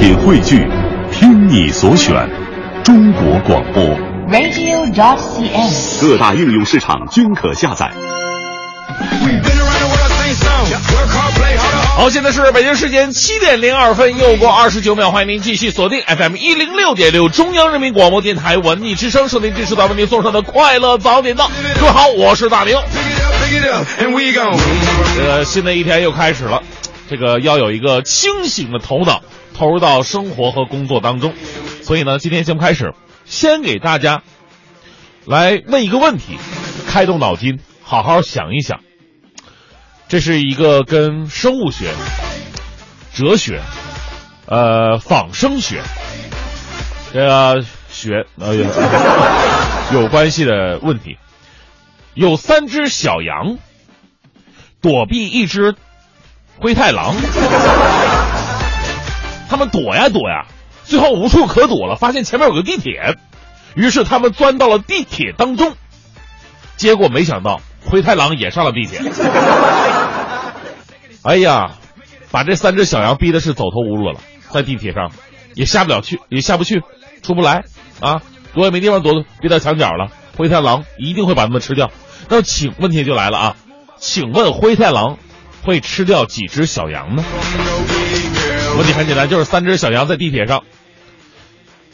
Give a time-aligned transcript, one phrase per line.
[0.00, 0.66] 品汇聚，
[1.12, 2.26] 听你所选，
[2.82, 3.84] 中国广播。
[4.30, 6.00] radio.cn。
[6.00, 7.92] 各大应用市场均可下载。
[11.98, 21.50] 好，现在是北京时间七点零二分，又过二十九秒，欢迎您继续锁定 FM 一零六点六中央人民广播电台文艺之声，收听这时段为您送上的快乐早点到。
[21.78, 22.74] 各位好，我是大明。
[25.14, 26.62] 这个新的一天又开始了，
[27.10, 29.20] 这个要有一个清醒的头脑
[29.60, 31.34] 投入到生活和工作当中。
[31.82, 32.94] 所以呢，今天节目开始，
[33.26, 34.22] 先给大家
[35.26, 36.38] 来问一个问题，
[36.88, 38.80] 开动脑筋，好好想一想。
[40.08, 41.92] 这是一个跟生物学、
[43.12, 43.60] 哲学、
[44.46, 45.82] 呃仿生学
[47.12, 48.24] 这个学
[49.92, 51.18] 有关系的问题。
[52.14, 53.58] 有三只小羊
[54.80, 55.74] 躲避一只
[56.58, 57.14] 灰太狼，
[59.50, 60.46] 他们躲呀躲呀，
[60.84, 63.16] 最后无处可躲了，发现前面有个地铁，
[63.74, 65.74] 于是他们钻到了地铁当中，
[66.76, 69.00] 结果没想到灰太狼也上了地铁。
[71.22, 71.72] 哎呀，
[72.30, 75.10] 把这三只小羊逼的是走投无路了，在地铁上
[75.54, 76.82] 也下不了去，也下不去，
[77.22, 77.64] 出不来
[78.00, 78.22] 啊，
[78.54, 80.12] 躲也没地方躲，逼到墙角了。
[80.36, 81.90] 灰太狼一定会把它们吃掉。
[82.28, 83.56] 那请问题就来了啊，
[83.98, 85.18] 请问灰太狼
[85.64, 87.24] 会吃掉几只小羊呢？
[88.80, 90.62] 问题很简单，就是三只小羊在地铁上，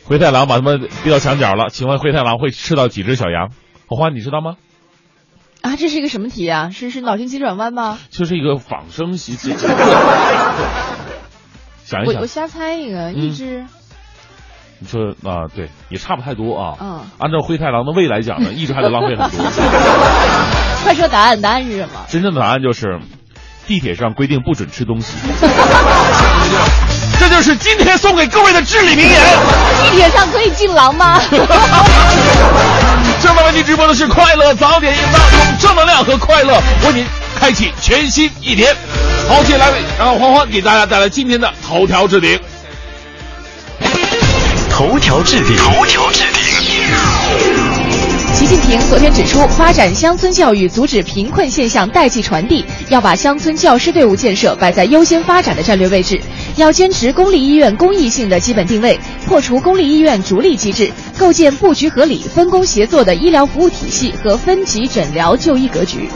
[0.05, 1.69] 灰太狼把它们逼到墙角了。
[1.69, 3.51] 请问灰太狼会吃到几只小羊？
[3.89, 4.55] 火花，你知道吗？
[5.63, 6.71] 啊，这是一个什么题啊？
[6.71, 7.99] 是是脑筋急转弯吗？
[8.11, 9.53] 就是一个仿生习题。
[11.83, 13.65] 想一想我我，瞎猜一个，一只。
[14.79, 16.77] 你说啊，对，也差不太多啊。
[16.81, 17.01] 嗯。
[17.19, 19.45] 按照灰太狼的胃来讲呢，一直还得浪费很多。
[20.85, 22.07] 快说答案，答案是什么？
[22.09, 23.01] 真正的答案就是，
[23.67, 25.13] 地铁上规定不准吃东西。
[27.19, 29.21] 这就是今天送给各位的至理名言。
[29.83, 31.19] 地铁上可以进狼吗？
[33.23, 37.07] 正在为您直播的是快乐早点营造，用正能量和快乐为您
[37.41, 38.77] 开启全新一天。
[39.29, 42.39] 好，接下来让欢欢给大家带来今天的头条置顶。
[44.71, 46.46] 头条置顶，头条置顶。
[48.47, 56.21] 习近平昨天指出，发展乡村教育，阻止贫困现象代际传递，要把乡村教师队伍建设摆在优先发展的战略位置，
[56.55, 58.97] 要坚持公立医院公益性的基本定位，
[59.27, 66.09] 破除公立医院逐利机制，构建布局合理、分工协作的医疗服务体系和分级诊疗就医格局。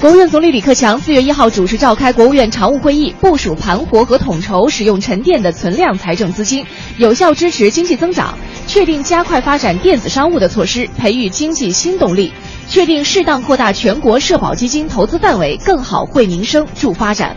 [0.00, 6.64] 国务院总理李克强四月一号主持召开国务院常务会议，部署盘活和统筹使用沉淀的存量财政资金，
[6.98, 8.38] 有效支持经济增长，
[8.68, 12.32] 确定加快发展电子商务的措施，培育经济新动力，
[12.68, 17.36] 确定适当扩大全国社保基金投资范围，更好惠民生、助发展。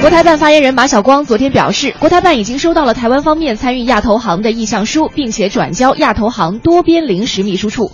[0.00, 7.92] 国台办发言人马晓光昨天表示，国台办已经收到了台湾方面参与亚投行的意向书，并且转交亚投行多边临时秘书处。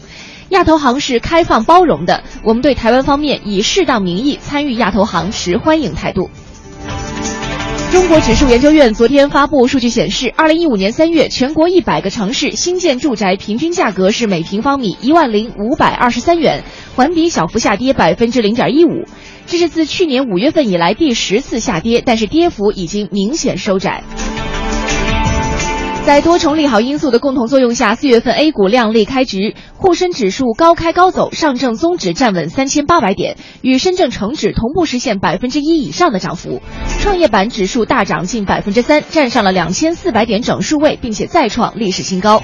[0.50, 6.30] 亚投行是开放包容的，我们对台湾方面以适当名义参与亚投行持欢迎态度。
[7.90, 16.62] 中国指数研究院昨天发布数据显示，二零一五年三月，全国一百个城市新建住宅平均价格是每平方米一万零五百二十三元，
[16.94, 19.04] 环比小幅下跌百分之零点一五，
[19.46, 24.04] 这是自去年五月份以来第十次下跌，但是跌幅已经明显收窄。
[26.06, 36.62] 在多重利好因素的共同作用下，四月份 A 股亮丽开局，沪深指数高开高走，上证综指站稳三千八百点，与深证成指同步实现百分之一以上的涨幅。
[37.00, 42.40] 创业板指数大涨近百分之三，站上了两千四百点整数位，并且再创历史新高。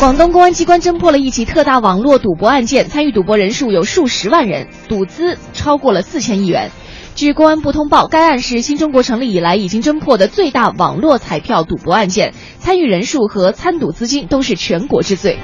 [0.00, 6.70] 广东公安机关侦破了一起特大网络赌博案件，参与赌博人数有数十万人，赌资超过了四千亿元。
[7.18, 15.36] 据公安部通报，该案是新中国成立以来已经侦破的最大网络彩票赌博案件，参与人数和参赌资金都是全国之最。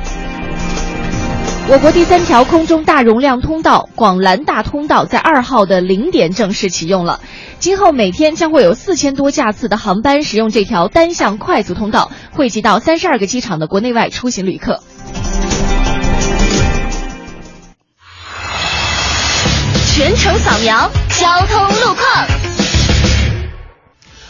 [1.69, 7.19] 我国第三条空中大容量通道广兰大通道在二号的零点正式启用了，
[7.59, 14.79] 今后每天将会有四千多架次的航班使用这条单向快速通道，汇集到三十二个机场的国内外出行旅客。
[19.97, 20.91] 全程扫描
[21.25, 22.05] 交通路况。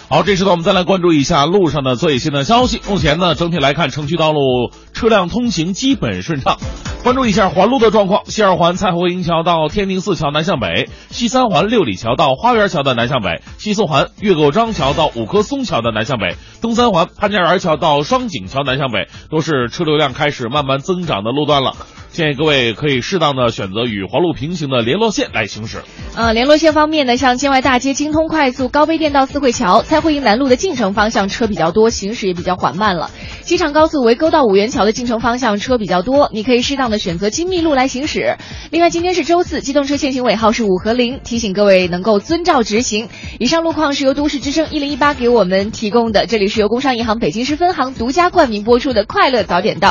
[0.08, 2.81] 好，这时呢，我们再来关注一下路上的最新的消息。
[2.88, 6.56] 目前呢，整体来看，城区道路车辆通行基本顺畅。
[7.02, 21.75] 关注一下环路的状况：西二环蔡侯营桥到天宁寺桥南向北，西三环六里桥到花园桥的南向北，西四环岳构章桥到五棵松桥的南向北，东三环潘家园桥到双井桥南向北，都是车流量开始慢慢增长的路段了。
[22.14, 25.78] 建议各位可以适当的选择与环路平行的联络线来行驶。
[26.14, 33.11] 呃，联络线方面呢，像建外大街、京通快速、高碑店到四惠桥、蔡慧营南路的进城方向车比较多，行驶也比较缓慢了。
[33.43, 38.37] 机场高速围沟到五元桥的进城方向车比较多，你可以适当的选择金密路来行驶。
[38.70, 43.08] 另外，今天是周四，机动车限行尾号是五和零，提醒各位能够遵照执行。
[43.40, 49.88] 以上路况是由都市之声一零一八给我们提供的，这里是由工商银行北京市分行独家冠名播出的《快乐早点到》。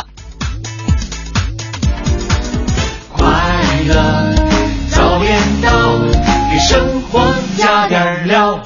[4.89, 5.69] 早点到，
[6.49, 7.19] 给生活
[7.57, 8.59] 加点料。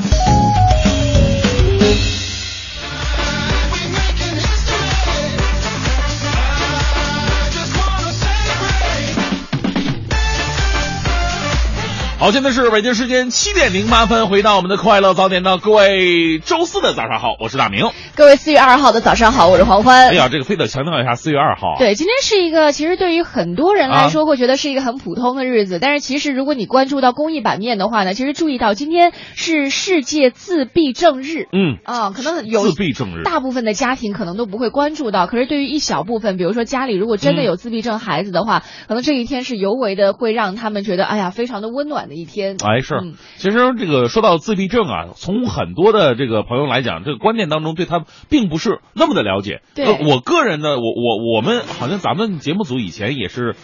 [12.20, 17.92] 好，现在是北京时间七点零八分，回到我们的快乐早点到，各位周四的早上好，我是大明。
[18.16, 20.08] 各位四月二号的早上好，我是黄欢。
[20.08, 21.76] 哎呀，这个非得强调一下，四月二号。
[21.78, 31.44] 对，今天是一个其实对于很多人来说会觉得是一个很普通的日子，啊、但是其实如果你关注到公益版面的话呢，其实注意到今天是世界自闭症日。
[31.54, 42.58] 嗯啊，可能有自闭症日，大部分的家庭可能都不会关注到，可是对于一小部分，比如说家里如果真的有自闭症孩子的话，嗯、可能这一天是尤为的会让他们觉得，哎呀，非常的温暖的一天。
[42.64, 48.80] 哎，是，嗯、其实这个说到自闭症啊，从很多的这个朋友来讲，这个观念当中对他并不是。
[48.94, 53.56] 那么的了解，对、呃，我个人呢，我我我们好像咱们节目组以前也是，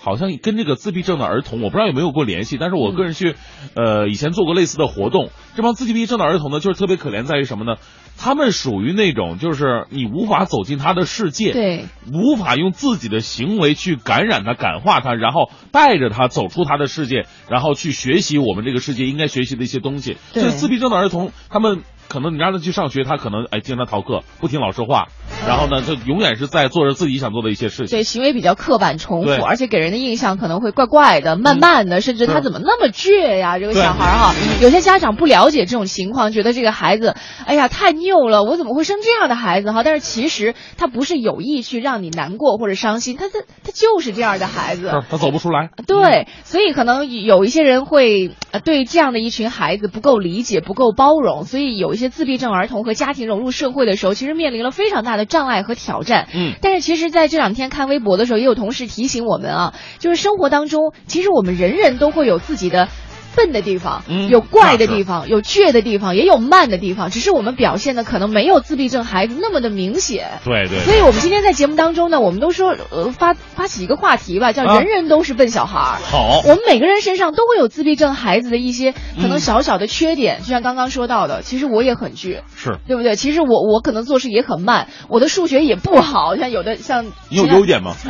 [0.00, 3.34] 好像跟这个自闭症的儿童，我不知道有没有过联系，但是我个人去，
[3.74, 5.30] 嗯、呃，以前做过类似的活动。
[5.56, 7.76] 这帮自闭症的儿童呢，就是特别可怜在于什么呢？
[8.18, 20.16] 他们属于那种就是你无法走进他的世界，对，无法用自己的行为去感染他、感化他，然后带着他走出他的世界，然后去学习我们这个世界应该学习的一些东西。
[20.34, 21.82] 对，所以自闭症的儿童，他们。
[22.08, 25.08] 可能你让他去上学，他可能哎经常逃课，不听老师话，
[25.46, 27.98] 然后呢，就永远是在做着自己想做的一些事情。
[27.98, 33.58] 对，行为比较刻板重复，而且给人的印象可能会怪怪的、慢慢的，嗯、甚至他怎么那么倔呀？
[33.58, 37.14] 这个小孩哈， 有些家长不了解这种情况，觉得这个孩子，
[37.44, 39.82] 哎呀太拗了，我怎么会生这样的孩子哈？
[39.82, 45.68] 但是其实他不是有意去让你难过或者伤心，他他他就是这样的孩子，他走不出来。
[45.86, 48.30] 对，所以可能有一些人会
[48.64, 51.97] 对这样的一群孩子不够理解、不够包容，所以有。
[51.98, 56.28] 一些自闭症儿童和家庭融入社会的时候，其实面临了非常大的障碍和挑战。
[56.32, 62.88] 嗯，但是其实在这两天看微博的时候，也有同事提醒我们啊，就是生活当中，其实我们人人都会有自己的。
[63.38, 70.40] 笨的地方，嗯、有怪的地方，有倔的地方，也有慢的地方，只是我们表现的可能没有自闭症孩子那么的明显。
[70.44, 70.80] 对对。
[70.80, 75.78] 所以我们今天在节目当中呢，我们都说呃发发起一个话题吧，叫“人人都是笨小孩”。
[75.78, 76.42] 啊、好。
[76.44, 83.14] 我们每个人身上都会有自闭症孩子的一些可能小小的缺点，嗯、就像刚刚说到的，其实我也很倔，是对不对？
[83.14, 87.06] 其实我我可能做事也很慢，我的数学也不好，像有的像。
[87.30, 87.94] 你有优点吗？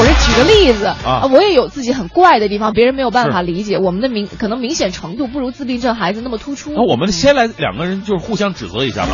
[0.00, 3.78] 我是举个例子啊，我也有自己很怪的地方，别人没有办法理解。
[3.78, 6.72] 我们的明可能明显程度不如自闭症孩子那么突出。
[6.72, 9.12] 那我们先来两个人就是互相指责一下吧。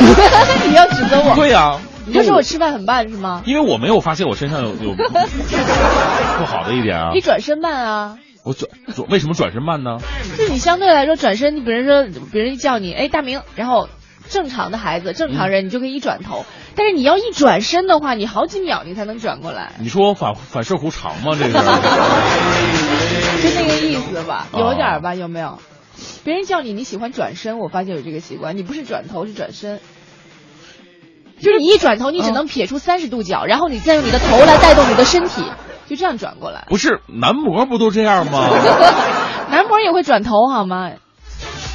[0.68, 1.34] 你要指责我？
[1.34, 3.42] 对呀、啊，你就说我吃饭很慢是吗？
[3.46, 7.10] 因为我没有发现我身上有 有不好的一点啊。
[7.14, 8.18] 你转身慢啊。
[8.44, 9.98] 我转转为什么转身慢呢？
[10.38, 13.88] 就你相对来说转身，你比如说别人一叫你，哎，大明，然后。
[14.30, 16.40] 正常的孩子，正常人，你就可以一转头。
[16.40, 19.72] 嗯、但是你要一转身的话，你好几秒你才能转过来。
[19.80, 21.36] 你说我反反射弧长吗？
[21.36, 21.52] 这个
[23.42, 25.58] 就那个意思吧，有点吧，有没有？
[26.22, 28.56] 别人叫你，你喜欢转身，我发现有这个习惯。
[28.56, 29.80] 你不是转头，是转身。
[31.40, 35.42] 就是你一转头，你只能撇出三十度角，然后你再用你的头来带动你的身体，
[35.88, 36.66] 就这样转过来。
[36.68, 38.48] 不是男模不都这样吗？
[39.50, 40.92] 男模也会转头好吗？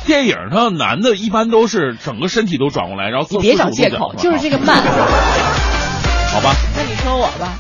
[0.06, 4.78] 电影上男的一般都是整个身体都转过来，然后你别找借口，就是这个慢。
[4.78, 6.54] 好吧。
[6.76, 7.60] 那你说我吧。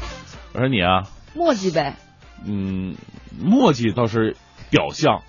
[0.53, 1.03] 我说你啊。
[1.33, 1.95] 墨迹呗。
[2.45, 2.95] 嗯，
[3.39, 4.35] 墨迹倒是
[4.69, 5.21] 表象。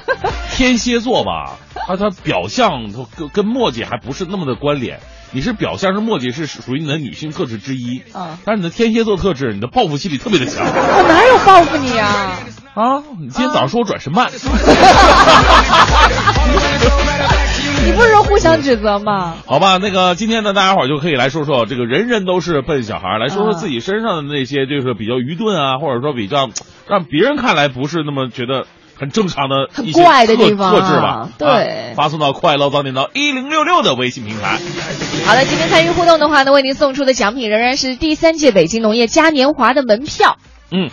[0.52, 5.00] 天蝎座吧，他他表象跟跟墨迹还不是那么的关联。
[5.32, 10.62] 你是表象是墨迹是属于你的女性特质之一，嗯，但是你的天蝎座特质，你的报复心理特别的强。
[10.68, 12.38] 我哪有报复你啊？
[12.74, 13.02] 啊！
[13.18, 14.30] 你今天早上说我转身慢，
[17.84, 19.34] 你不是说互相指责吗？
[19.46, 26.48] 好吧，那个今天呢，大家伙就可以来说说这个人人都是笨小孩，来说说自己身上的那些就是比较愚钝啊，或者说比较
[26.88, 28.66] 让别人看来不是那么觉得
[29.02, 31.28] 很正常的很怪的地方特质吧？
[31.36, 34.60] 对、啊，发送到快乐早点到一零六六的微信平台。
[35.26, 40.36] 好的，今天参与互动的话呢，为您送出的奖品仍然是第三届北京农业嘉年华的门票。
[40.70, 40.88] 嗯。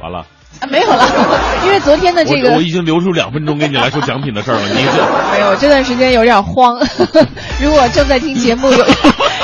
[0.00, 0.26] 完了，
[0.60, 1.04] 啊，没有了，
[1.64, 6.78] 因为昨天的这个我我已经留出两分钟给你来说奖品的事儿了，你这 没有，这段时间有点慌。
[7.60, 8.78] 如果正在听节目有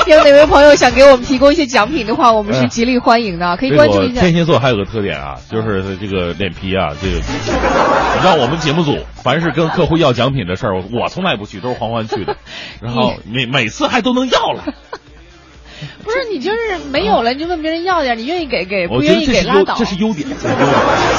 [0.07, 4.21] 有哪位朋友想给我们提供一些奖品的话，我们是极力欢迎的，可以关注一下。
[4.21, 12.37] 天蝎座还有个特点啊，就是这个脸皮啊，这个你知道我们节目组凡是跟客户要奖品的事儿，我我从来不去，都是黄欢去的，
[12.81, 14.75] 然后每每次还都能要来。
[16.05, 19.75] 不是你就是没有了，你就问别人要点，你愿意给给，不愿意给拉倒。
[19.77, 20.69] 这是优点，这是优点。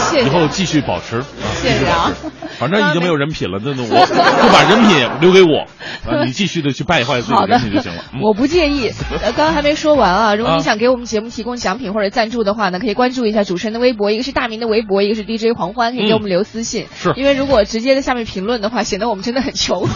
[0.10, 1.26] 谢谢以后继续保持，啊
[1.62, 2.12] 谢谢啊。
[2.60, 4.16] 反正已经没有人品了，那那我 就
[4.54, 5.66] 把人品留给我，
[6.10, 8.04] 啊，你继续的去败坏自己的人品就行了。
[8.14, 8.92] 嗯，我不介意。
[9.22, 16.84] 呃，刚刚还没说完啊，如果啊你想给我们节目提供奖品或者赞助的话呢，可以关注一下主持人的微博，一个是大明的微博，一个是 DJ 黄欢，可以给我们留私信。
[16.84, 19.88] 嗯是因为如果直接在下面评论的话，显得我们真的很穷。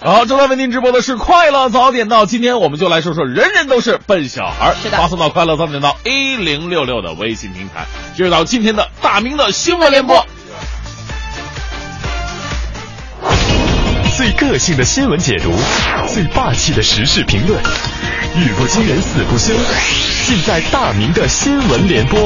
[0.00, 7.86] 好，正在为您直播的是快乐早点到，今天我们就来说说人人都是笨小孩，是的发送到快乐早点到 A 零六六的微信平台，
[8.16, 10.26] 进入到今天的大明的新闻联播。
[14.16, 15.52] 最个性的新闻解读，
[16.08, 17.62] 最霸气的时事评论，
[18.36, 19.52] 语不惊人死不休，
[20.26, 22.18] 尽在大明的新闻联播。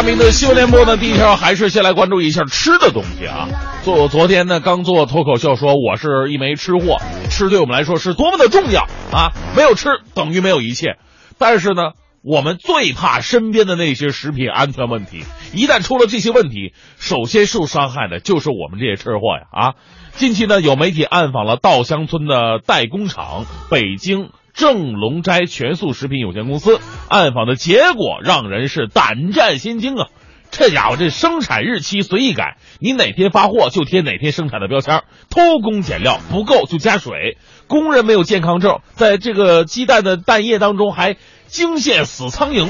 [0.00, 3.46] 大明的新闻联播呢，第一条还是先来关注一下吃的东西啊。
[3.84, 6.96] 做昨天呢，刚做脱口秀说我是一枚吃货，
[7.28, 9.34] 吃对我们来说是多么的重要啊！
[9.54, 10.96] 没有吃等于没有一切。
[11.36, 11.90] 但是呢，
[12.22, 19.74] 我们最怕身边的那些食品安全问题，一旦出了这些问题，首先受伤害的就是我们这些吃货呀啊！
[20.16, 30.08] 近期呢，有媒体暗访了稻香村的代工厂北京正龙斋全素食品有限公司，暗访的结果让人是胆战心惊啊！
[30.50, 42.68] 这家伙这生产日期随意改，你哪天发货就贴哪天生产的标签，偷工减料不够就加水，工人没有健康证，在这个鸡蛋的蛋液当中还惊现死苍蝇。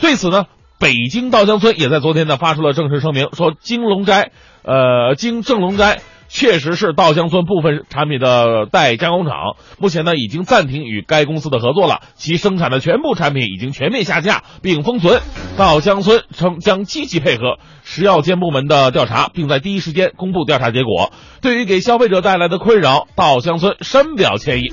[0.00, 0.46] 对此呢，
[0.80, 4.32] 北京稻香村也在昨天呢发出了正式声明，说京龙斋，
[4.64, 6.00] 呃，京正龙斋。
[6.28, 15.20] 确实是稻香村部分产品的代加工厂，目前呢已经暂停与该公司的合作了，其生产的全部产品已经全面下架并封存。
[15.56, 21.12] 稻香村称将积极配合食药监部门的调查，并在第一时间公布调查结果。
[21.40, 24.72] 对于给消费者带来的困扰，稻香村深表歉意。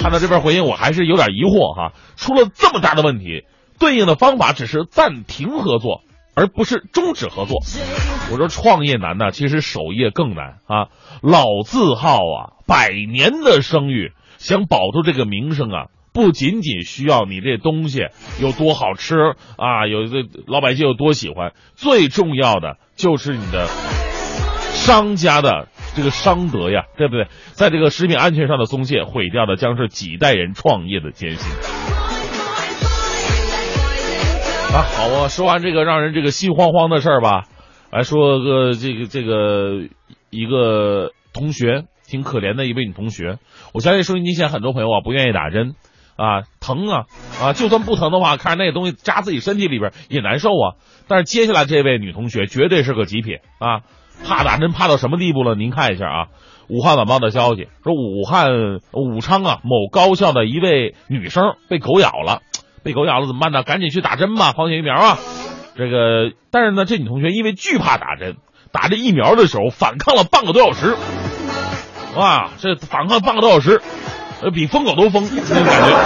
[0.00, 3.42] 看到这边回应，我还是有点疑惑哈，出了这么大的问题，
[3.80, 6.02] 对应的方法只是暂停合作。
[6.38, 7.56] 而不是终止合作。
[8.30, 10.86] 我说创业难呐，其实守业更难啊！
[11.20, 18.06] 老字号啊，百年的声誉，想保住这个名声啊，不仅仅需要你这东西
[18.40, 19.16] 有多好吃
[19.56, 23.66] 啊，有这老百姓有多喜欢，最重要的就是你的
[24.74, 25.66] 商家的
[25.96, 27.26] 这个商德呀，对不对？
[27.50, 31.97] 在这个食品安全上的松懈，毁掉的将是几代人创业的艰辛。
[34.70, 35.28] 啊，好啊！
[35.28, 37.46] 说完这个让人这个心慌慌的事儿吧，
[37.90, 39.88] 来说个这个这个
[40.30, 43.38] 一个同学挺可怜的一位女同学。
[43.72, 45.74] 我相信收音机前很多朋友啊不愿意打针
[46.16, 47.06] 啊，疼啊
[47.40, 47.52] 啊！
[47.54, 50.76] 就算不疼的话，看着那个东西扎自己身体里边也难受啊。
[51.08, 53.80] 但是接下来这位女同学绝对是个极品啊，
[54.26, 55.54] 怕打针怕到什么地步了？
[55.54, 56.26] 您看一下啊，
[56.68, 58.50] 武汉晚报的消息说，武汉
[58.92, 62.42] 武昌啊某高校的一位女生被狗咬了。
[62.82, 63.62] 被狗咬了怎么办呢？
[63.62, 65.18] 赶紧去打针吧，狂犬疫苗啊！
[65.76, 68.36] 这个，但是呢，这女同学因为惧怕打针，
[68.72, 70.96] 打这疫苗的时候反抗了半个多小时，
[72.16, 73.80] 哇，这反抗半个多小时，
[74.42, 75.96] 呃，比疯狗都疯那种感觉。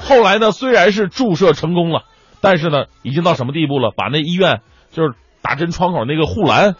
[0.00, 2.04] 后来呢，虽然是注射成功了，
[2.40, 3.92] 但是呢，已经到什么地步了？
[3.94, 6.76] 把那医院就是打针窗口那个护栏，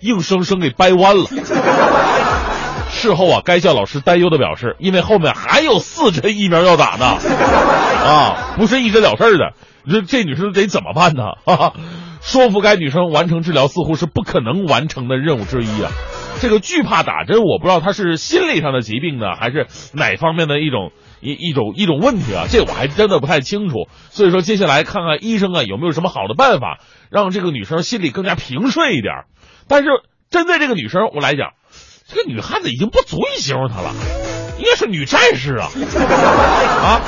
[0.00, 1.24] 硬生生给掰弯了。
[3.06, 7.06] 事后啊，该校老师担忧的表示，因为后面还有四针疫苗要打呢，
[8.04, 9.52] 啊，不是一针了事的。
[9.84, 11.22] 你说这女生得怎么办呢？
[11.44, 11.72] 哈哈，
[12.20, 15.92] 说服该女生完成治疗似乎是不可能完成的任务之一啊。
[16.40, 22.46] 这个惧怕打针，我不知道她是心理上的疾病呢，还是哪方面的一种一一种一种问题啊？
[22.50, 23.86] 这我还真的不太清楚。
[24.10, 29.24] 所以说，接下来看看医生啊有没有什么好的办法，让这个女生心里更加平顺一点。
[29.68, 29.88] 但是
[30.28, 31.52] 针对这个女生，我来讲。
[32.08, 33.92] 这个女汉子已经不足以形容她了，
[34.58, 35.68] 应该是女战士啊！
[35.68, 37.00] 啊，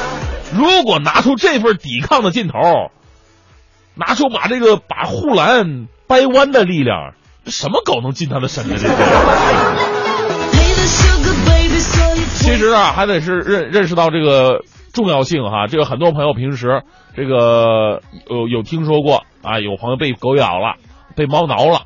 [0.53, 2.59] 如果拿出这份抵抗的劲头，
[3.95, 7.15] 拿出把这个把护栏掰弯的力量，
[7.47, 8.75] 什么狗能进她的身呢？
[8.77, 8.89] 这
[12.37, 12.57] 其。
[12.57, 15.69] 实啊，还得是认认识到这个重要性哈。
[15.69, 16.83] 这个很多朋友平时
[17.15, 20.75] 这个有有听说过啊，有朋友被狗咬了，
[21.15, 21.83] 被猫挠了，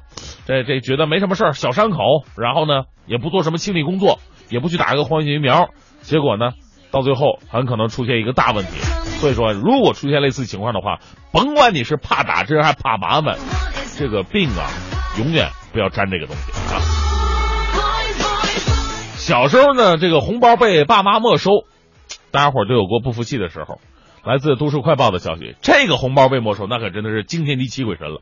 [0.47, 1.99] 这这觉得没什么事儿，小伤口，
[2.37, 4.19] 然后呢也不做什么清理工作，
[4.49, 5.69] 也不去打一个狂犬疫苗，
[6.01, 6.51] 结果呢
[6.91, 8.81] 到最后很可能出现一个大问题。
[9.21, 10.99] 所以说，如果出现类似情况的话，
[11.33, 13.39] 甭管你是怕打针还怕麻烦，
[13.97, 14.67] 这个病啊，
[15.17, 16.83] 永远不要沾这个东西啊。
[19.15, 21.51] 小时候呢，这个红包被爸妈没收，
[22.33, 23.79] 大家伙儿都有过不服气的时候。
[24.25, 28.21] 来自《都市快报》的消息，这个红包被没收，那可真的是惊天地泣鬼神了。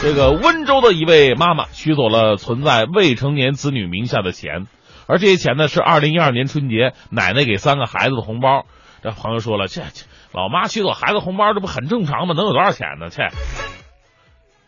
[0.00, 4.66] 这个温州的一位妈妈取走了存在未成年子女名下的钱，
[5.06, 8.64] 而这些钱呢是二零一二年春节奶奶给三个孩子的红包。
[9.02, 12.32] 这朋友说了，这这老妈取走孩子红包，这不很正常吗？
[12.34, 13.10] 能有多少钱呢？
[13.10, 13.28] 切，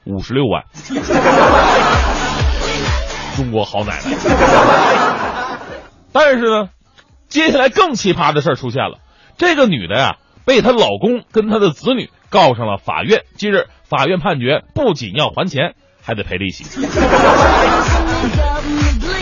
[0.05, 0.65] 五十六万，
[3.35, 4.15] 中国好奶奶。
[6.13, 6.69] 但是呢，
[7.29, 8.99] 接下来更奇葩的事儿出现了。
[9.39, 10.17] 这个女的呀，
[10.47, 13.25] 被她老公跟她的子女告上了法院。
[13.37, 16.87] 近日，法院判决不仅要还钱，还得赔利息。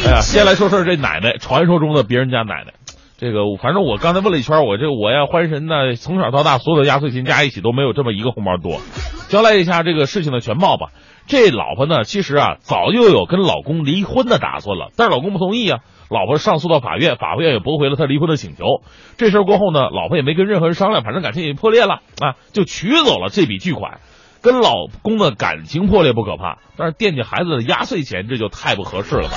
[0.07, 2.75] 哎呀，先来说说这奶奶，传说中的别人家奶奶。
[3.16, 8.83] 这个反正我刚才问了一圈，我这我呀欢神呢，从小到大所有的压岁钱加一起都没有这么一个红包多。
[9.28, 10.88] 交代一下这个事情的全貌吧。
[11.26, 15.81] 这老婆呢，其实啊早就有跟老公离婚的打算了，但是老公不同意啊。
[16.08, 18.82] 老婆上诉到法院，法院也驳回了他离婚的请求。
[19.16, 24.00] 这事儿过后呢，老婆也没跟任何人商量，反正感情也破裂了啊，就取走了这笔巨款。
[24.42, 29.37] 跟老公的感情破裂不可怕，但是惦记孩子的压岁钱，这就太不合适了吧？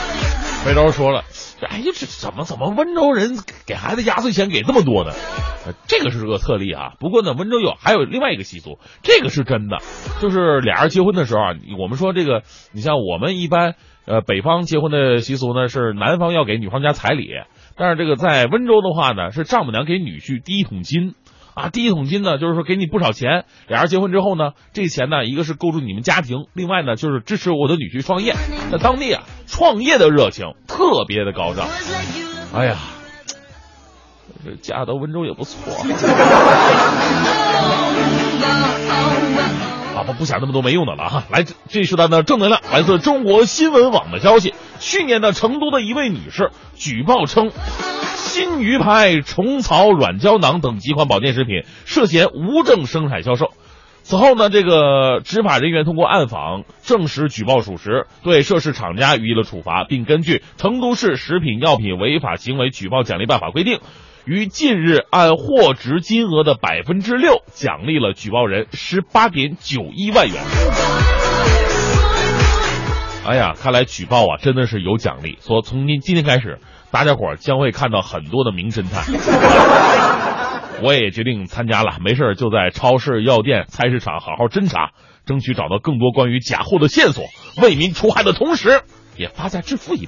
[0.66, 1.24] 回头说了，
[1.62, 5.12] 哎呀，这怎么怎么温州人给孩子压岁钱给这么多呢？
[5.88, 6.94] 这个是个特例啊。
[7.00, 9.78] 不过呢，温州有还有另外一个习俗，这个是真的，
[10.22, 12.44] 就是俩人结婚的时候啊，我们说这个，
[12.74, 13.76] 你像我们一般。
[14.10, 17.28] 呃，北方结婚的习俗呢是男方要给女方家彩礼，
[17.76, 21.14] 但是这个在温州的话呢是丈母娘给女婿第一桶金，
[21.54, 28.32] 啊，第一桶金呢就是说给你不少钱，俩人结婚之后呢，这钱呢一个是构筑你们家庭，另外呢就是支持我的女婿创业，
[28.72, 31.68] 在当地啊创业的热情特别的高涨，
[32.56, 32.78] 哎呀，
[34.48, 35.74] 这嫁到温州也不错。
[39.98, 41.24] 啊，不不想那么多没用的了哈。
[41.30, 44.54] 来，这是咱的正能量，来自中国新闻网的消息。
[44.80, 47.50] 去年的成都的一位女士举报称，
[48.16, 53.50] 新鱼牌虫草软胶囊等几款保健食品涉嫌无证生产销售。
[54.04, 63.80] 此后呢，这个执法人员通过暗访证实举报属实，对涉事厂家予以了处罚，并根据《成都市食品药品违法行为举报奖励办法》规定。
[64.28, 70.36] 于近日按货值金额的百分之六奖励了举报人十八点九一万元。
[73.26, 75.38] 哎呀，看来举报啊真的是有奖励。
[75.40, 76.60] 说从今今天开始，
[76.92, 79.06] 大家伙将会看到很多的名侦探。
[80.84, 84.92] 我也决定参加了，没事就在超市、药店、菜市场好好侦查，
[85.26, 87.24] 争取找到更多关于假货的线索，
[87.62, 88.82] 为民除害的同时，
[89.16, 90.06] 也发家致富一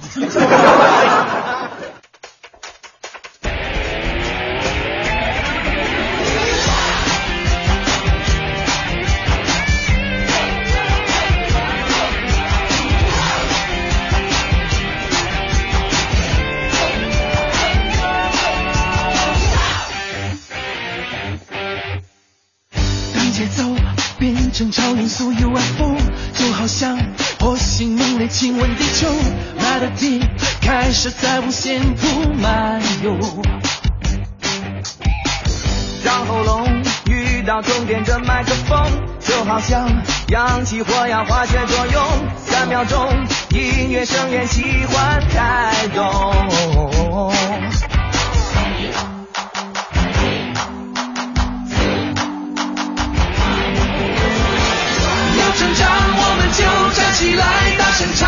[24.64, 24.70] 把。
[24.70, 25.96] 超音速 UFO，
[26.34, 26.98] 就好像
[27.40, 29.08] 火星猛烈亲吻地球
[29.58, 30.22] ，Melody
[30.60, 33.18] 开始在无限铺漫游，
[36.04, 38.86] 让喉咙遇到终点的麦克风，
[39.20, 39.88] 就好像
[40.28, 42.04] 氧气或氧化学作用，
[42.46, 43.08] 三秒钟
[43.50, 47.89] 音乐声源喜欢开动。
[57.20, 57.44] 起来，
[57.76, 58.26] 大声唱！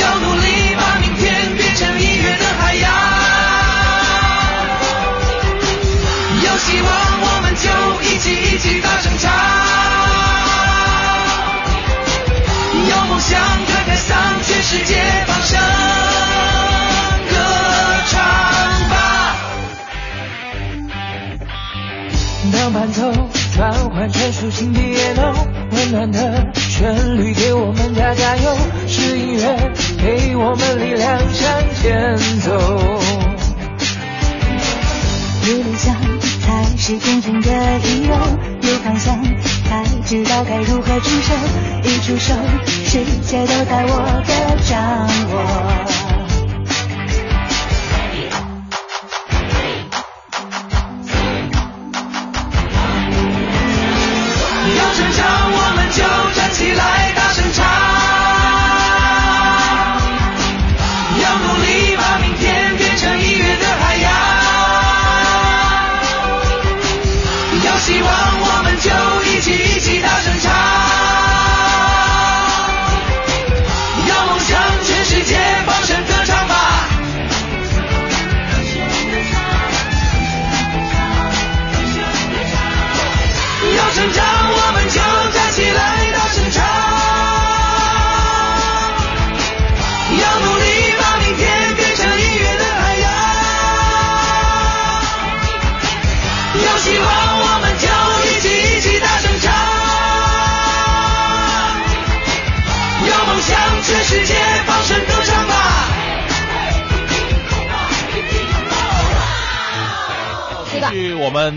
[0.00, 2.90] 要努力把明天变成音乐的海洋。
[6.42, 7.68] 有希望，我们就
[8.00, 9.30] 一起一起大声唱。
[12.88, 15.60] 有梦想，开开嗓，全世界放声
[17.28, 17.34] 歌
[18.08, 18.14] 唱
[18.88, 18.94] 吧。
[22.54, 23.28] 当伴奏。
[23.56, 24.78] 转换成抒情的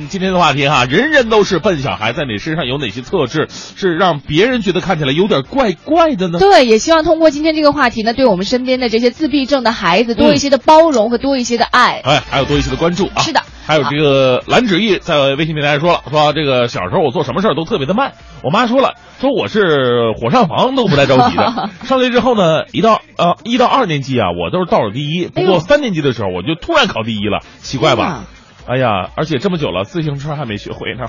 [0.09, 6.39] 今天的话题哈，人人都是笨小孩，在你身上有哪些特质是让别人觉得看起来有点怪怪的呢？
[6.39, 12.01] 对，也希望通过今天这个话题呢，对我们身边的这些自闭症的孩子多一些的包容和多一些的爱。
[12.03, 13.21] 哎，还有多一些的关注啊。
[13.21, 13.41] 是的。
[13.67, 18.13] 还有这个蓝芷意在微信平台说了，说这个小时候我做什么事儿都特别的慢。
[18.43, 21.69] 我妈说了，说我是火上房都不带着急的。
[21.85, 25.27] 上学之后呢，一到呃一到二年级啊，我都是倒数第一。
[25.27, 28.23] 不过三年级的时候，我就突然考第一了，奇怪吧？
[28.69, 31.07] 哎呀，而且这么久了，自行车还没学会呢。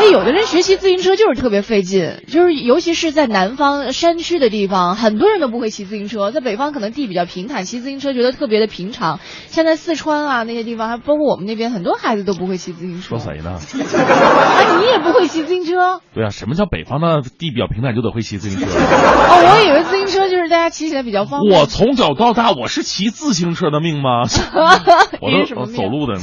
[0.00, 6.30] 哎，有的人学习自行车就是特别费劲，就是尤其是在南方山区的地方，很多人都不会骑自行车。
[6.30, 9.20] 在北方可能地比较平坦，骑自行车觉得特别的平常。
[9.48, 13.18] 像在四川啊那些地方，还包括我们那边，很多孩子都不会骑自行车。
[13.18, 13.50] 说谁呢？
[13.50, 13.60] 啊，
[14.80, 16.00] 你也不会骑自行车？
[16.14, 18.64] 对啊，什么叫北方的地比较平坦就得会骑自行车？
[18.72, 21.60] 哦，我以为自行车就是大家骑起来比较方便。
[21.60, 24.22] 我从小到大我是骑自行车的命吗？
[25.20, 26.14] 我都走路的。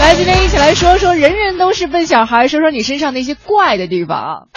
[0.00, 4.48] 来，今天一起来说说，人人都是奔小孩，说说你身上那些怪的地方。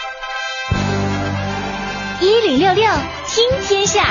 [2.21, 2.85] 一零六六
[3.27, 4.05] 听天下。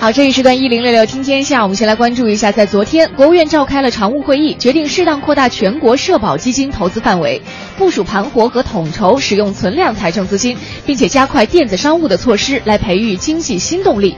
[0.00, 7.42] 好，这一时段一零六六听天下，我们先来关注一下，在昨天，国务院召开了常务会议，决定适当扩大全国社保基金投资范围，
[7.76, 14.16] 部署盘活和统筹使用存量财政资金，并且加快电子商务的措施，来培育经济新动力。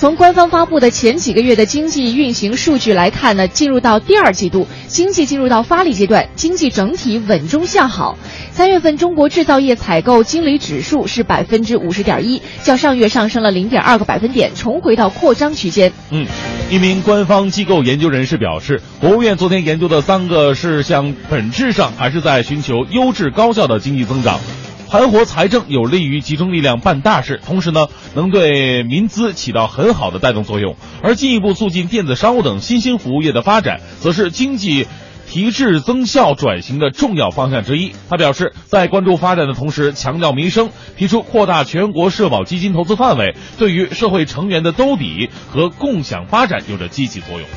[0.00, 8.16] 从官方发布的前几个月的经济运行数据来看呢，进入到第二季度，经济进入到发力阶段，经济整体稳中向好。
[8.50, 15.92] 三月份中国制造业采购经理指数是百分之五十点一，较上月上升了零点二个百分点，重回到扩张区间。
[16.08, 16.26] 嗯，
[16.70, 24.40] 一名官方机构研究人士表示，国务院昨天研究的三个事项，本质上还是在寻求优质高效的经济增长。
[24.90, 30.74] 盘活财政有利于集中力量办大事，同时呢，能对民资起到很好的带动作用。
[31.00, 34.88] 而进一步促进电子商务等新兴服务业的发展，则是经济
[35.28, 37.92] 提质增效转型的重要方向之一。
[38.08, 47.48] 他表示，在关注发展的同时，强调民生，提出扩大全国社保基金投资范围，对于社会成员的兜底和共享发展有着积极作用。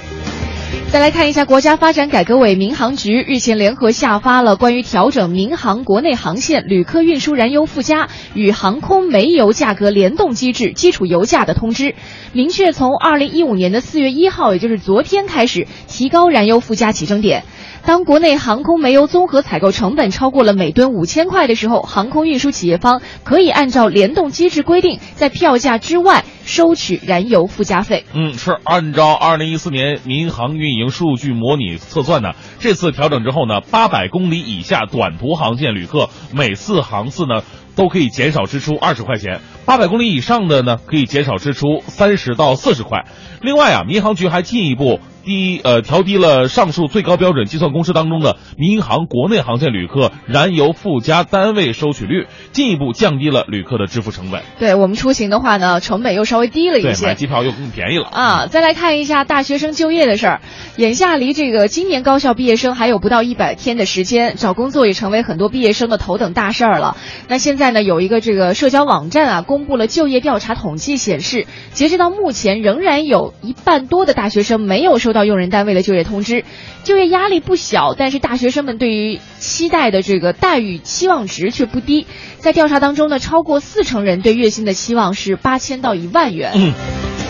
[0.91, 11.95] 再来看一下，国家发展改革委民航局日前联合下发了关于调整民航国内航线旅客运输燃油附加与航空煤油价格联动机制基础油价的通知，
[12.31, 17.43] 明确从二零一五年的四月一号，也就是昨天开始，提高燃油附加起征点。
[17.85, 28.05] 当国内航空煤油综合采购成本超过了每吨五千块的时候，航空运输企业方可以按照联动机制规定，在票价之外收取燃油附加费。
[28.13, 37.43] 嗯，是按照二零一四年民航运营数据模拟测算呢，这次调整之后呢，八百公里以下短途航线旅客每次航次呢
[37.75, 43.05] 都可以减少支出二十块钱，八百公里以上的呢可以减少支出三十到四十块。
[43.41, 45.01] 另外啊，民航局还进一步。
[45.23, 54.41] 低呃调低了上述最高标准计算公式当中的民航国内航线旅客燃油附加单位收取率，进一步降低了旅客的支付成本。
[54.59, 58.47] 对我们出行的话呢，成本又稍微低了一些，买机票又更便宜了啊。
[58.47, 60.41] 再来看一下大学生就业的事儿，
[60.75, 66.97] 眼下离这个今年高校毕业生还有不到一百天的时间，找工作也成为很多毕业生的头等大事儿了。
[67.29, 75.12] 那现在呢，有一个这个社交网站啊，公布了就业调查统计显示，截止到目前，仍然有一半多的大学生没有收。
[75.13, 76.43] 到用人单位的就业通知，
[76.83, 82.05] 就业压力不小，但是大学生们对于期待的这个待遇期望值却不低。
[82.39, 86.51] 在调查当中呢，超过四成人对月薪的期望是八千到一万元。
[86.55, 86.73] 嗯，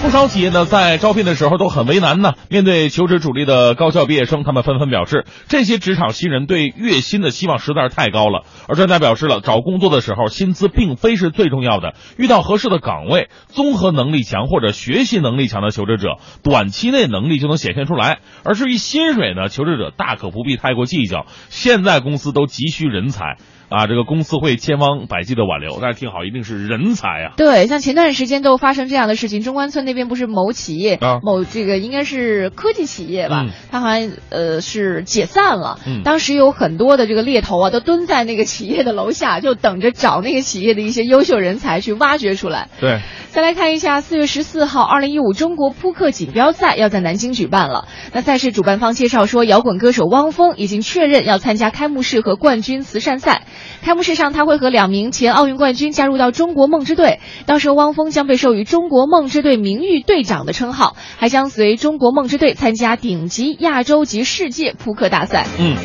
[0.04, 2.34] 不少企业呢在招聘的时候都很为难呢。
[2.50, 8.44] 面对求职主力的高校毕业生，他们纷纷表示，这些职场新人对月薪的期望实在是太高了。
[8.68, 18.20] 而专家表示了，找工作的时候薪资并非是最重要的，遇到合适的岗位，综合能力强或者学习能力强的求职者，短期内能力就能显现出来。
[18.44, 21.26] 而至于薪水呢，求职者大可不必太过计较。
[21.48, 23.38] 现在公司都急需人才。
[23.74, 27.34] 啊，这个公司会千方百计的挽留，但是听好，一定是人才啊！
[27.38, 35.80] 对，像前段时间都发生这样的事情，中关村那边不是某企业，啊、某这个应该是科技企业吧，它好像呃是解散了。
[35.88, 42.70] 嗯，当时有很多的这个猎头啊，都蹲在那个企业的楼下，就等着找那个企业的一些优秀人才去挖掘出来。
[42.80, 47.88] 对，再来看一下，四月十四号，二零一五中国扑克锦标赛要在南京举办了。
[48.14, 53.48] 那赛事主办方介绍说，摇滚歌手汪峰已经确认要参加开幕式和冠军慈善赛。
[53.82, 65.46] 开幕式上，他会和两名前奥运冠军加入到中国梦之队，到时候汪峰将被授予中国梦之队名誉队长的称号，还将随中国梦之队参加顶级亚洲及世界扑克大赛。
[65.60, 65.76] 嗯。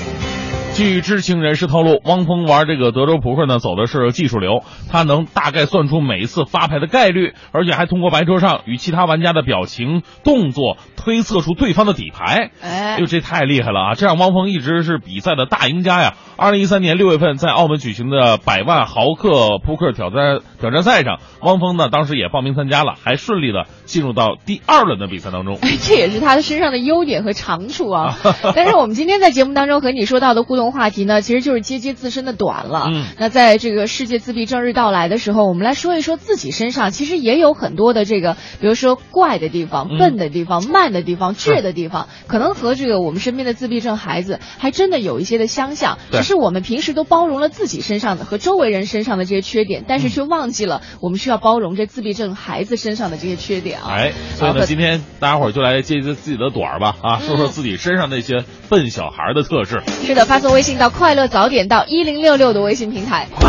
[0.79, 12.53] 据知情人士透露，汪峰玩这个德州扑克呢，走的是技术流，他能大概算出每一次发牌的概率，而且还通过白桌上与其他玩家的表情、动作推测出对方的底牌。
[12.63, 13.95] 哎呦，这太厉害了啊！
[13.95, 16.15] 这让汪峰一直是比赛的大赢家呀。
[16.37, 25.59] 二零一三年六月份，在澳门举行的百万豪客扑克挑战挑战赛上，汪峰呢当时也报名参加了，还顺利的进入到第二轮的比赛当中。
[25.83, 28.17] 这也是他的身上的优点和长处啊。
[28.55, 32.87] 但是我们今天在节目当中和你说到的互动话题呢，其实就是接接自身的短了。
[32.91, 45.99] 嗯那在这个世界自闭症日到来的时候，我们来说一说自己身上其实也有很多的这个，比如说怪的地方、嗯笨的地方、慢的地方、倔的地方，可能和这个我们身边的自闭症孩子还真的有一些的相像。
[46.11, 53.89] 对只是我们平时都包容了自己身上的和周围人身上的这些缺点，但嗯是却忘记了我们需要包容这自闭症孩子身上的这些缺点啊。
[53.91, 59.83] 哎，所以呢，今天大家伙儿就来接接自己的短儿吧，啊，说说自己身上那些笨小孩儿的特质。
[60.05, 63.29] 是的，发送微信到“快乐早点到一零六六”的微信平台。
[63.35, 63.49] 快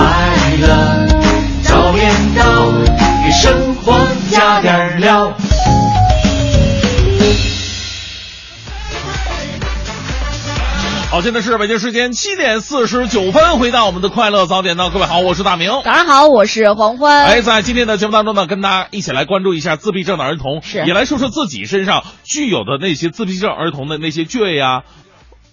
[0.61, 1.07] 乐
[1.63, 2.71] 早点到，
[3.23, 3.97] 给生活
[4.29, 5.33] 加点料。
[11.11, 15.71] 好，现在是北京时间七点四十九分，回到我们的快乐早点到，各位好，我是大明。
[15.83, 17.25] 早上好，我是黄欢。
[17.25, 24.83] 哎，在今天的节目当中呢，跟大家一起来关注一下自闭症的儿童，是也来说说自己身上具有的那些自闭症儿童的那些倔呀、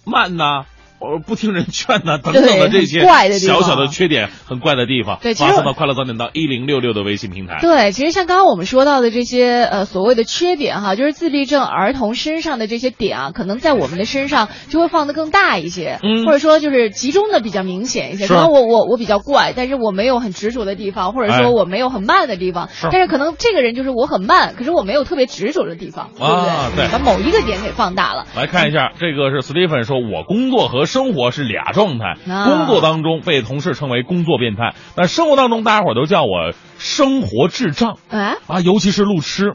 [0.04, 0.66] 慢呐、
[0.98, 7.58] 呃，不听人劝呐、 等等的这些怪的小小的缺点，很怪的地方，对发送到快乐早点到一零六六的微信平台。
[7.60, 18.26] 对，其实像刚刚我们说到的这些呃所谓的缺点哈，就是自闭症儿童身上的这些点啊，可能在我们的身上就会放得更大一些，嗯或者说就是集中的比较明显一些。
[18.26, 28.26] 可能我我我比较怪，但是我没有很执着的地方，或者哎说我没有很慢的地方，是但是可能这个人就是我很慢，可是我没有特别执着的地方，对不啊对把某一个点给放大了。
[28.34, 32.14] 来看一下，这个是 Stephen 说，我工作和生活是俩状态。
[32.32, 39.54] 啊工作当中被同事称为工作变态，但生活当中大家伙都叫我生活智障哎，啊，尤其是路痴，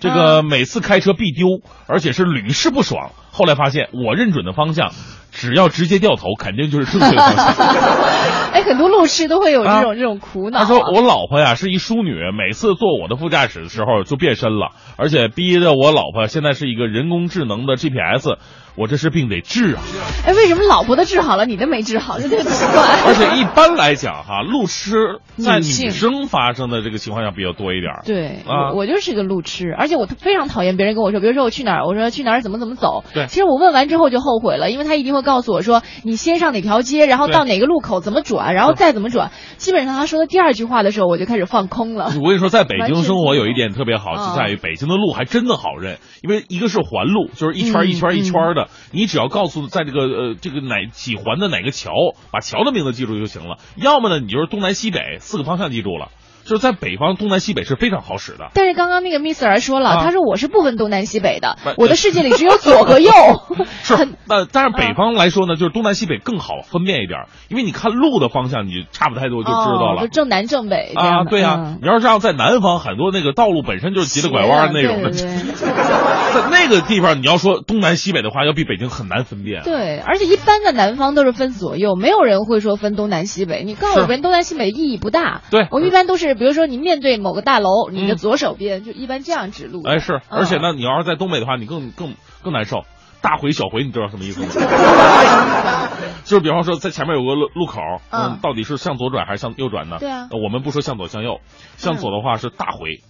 [0.00, 1.46] 这个每次开车必丢，
[1.86, 3.10] 而且是屡试不爽。
[3.30, 4.90] 后来发现，我认准的方向，
[5.30, 7.66] 只要直接掉头，肯定就是正确的方向。
[8.52, 10.62] 哎，很多路痴都会有这种、啊这种苦恼、啊。
[10.62, 18.36] 他说我老婆呀是一淑女，每次坐我的副驾驶的时候就变身了，而且逼着我老婆现在是一个人工智能的 GPS，
[18.76, 19.82] 我这是病得治啊！
[20.26, 22.18] 哎，为什么老婆的治好了，你的没治好？
[22.18, 22.82] 这特别奇怪。
[23.06, 28.02] 而且一般来讲哈，路痴在女生发生的这个情况下比较多一点儿。
[28.04, 33.04] 对，啊我我就是个路痴，而且我非常讨厌别人跟我说，比如说我去哪儿，我说去哪儿怎么怎么走。
[33.12, 39.30] 对其实我问完之后就后悔了，因为他一定会告诉我说你先上哪条街，然后到哪个路口怎么转，然后再怎么转。
[39.56, 42.12] 基本上他说的第二句话的时候，我就开始放空了。
[42.22, 48.54] 我跟你说，在北京生活有一点特别好，嗯就在于北京的路还真的好认，因为一个是环路，就是一圈一圈儿一圈儿
[48.90, 51.92] 你只要告诉在这个呃这个哪几环的哪个桥，
[52.30, 53.58] 把桥的名字记住就行了。
[53.76, 56.10] 要么呢，你就是东南西北四个方向记住了，
[56.50, 58.50] 就是在北方东南西北是非常好使的。
[58.54, 63.12] 但是刚刚那个 Miss 儿说了，啊他说我是不分东南西北的不，我的世界里只有左和右。
[63.84, 70.08] 是很，那但是北方来说呢，就是东南西北更好分辨一点儿，因为你看路的方向，你差不太多就知道了哦就。
[70.08, 79.62] 正南正北这啊，对呀、嗯你要是让在南方，很多那个道路本身就是急了拐弯那种 在那个地方，你要说东南西北的话，要比北京很难分辨。
[79.62, 83.62] 对，而且一般的南方都是分左右，没有人会说分东南西北。
[83.62, 85.42] 你告诉我是分东南西北意义不大。
[85.50, 89.82] 对我们一般都是，比如说你面对某个大楼，你的嗯左手边就一般这样指路。
[89.86, 92.84] 哎，是，嗯而且呢，你要是在东北的话，你更更更难受。
[93.20, 94.48] 大回小回，你知道什么意思吗？
[96.24, 99.98] 就是比方说，在前面有个路路口，嗯到底是向左转还是向右转呢？
[100.00, 101.40] 对啊呃我们不说向左向右，
[101.76, 103.02] 向左的话是大回，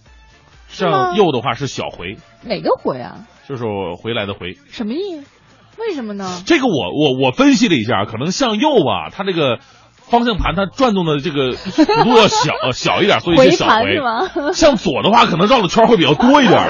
[0.67, 3.19] 向右的话是小回，哪个回啊？
[3.47, 4.57] 就是我回来的回。
[4.69, 5.25] 什么意思？
[5.79, 6.43] 为什么呢？
[6.45, 9.59] 这个我我我分析了一下，可能向右吧，它这个
[10.11, 14.01] 方向盘它转动的这个幅度要小呃 小一点，所以是小回回是。
[14.01, 14.29] 吗？
[14.53, 16.61] 向左的话，可能绕的圈会比较多一点。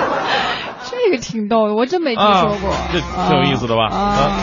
[0.89, 2.71] 这个挺逗的，我真没听说过。
[2.71, 4.37] 啊这挺有意思的吧啊啊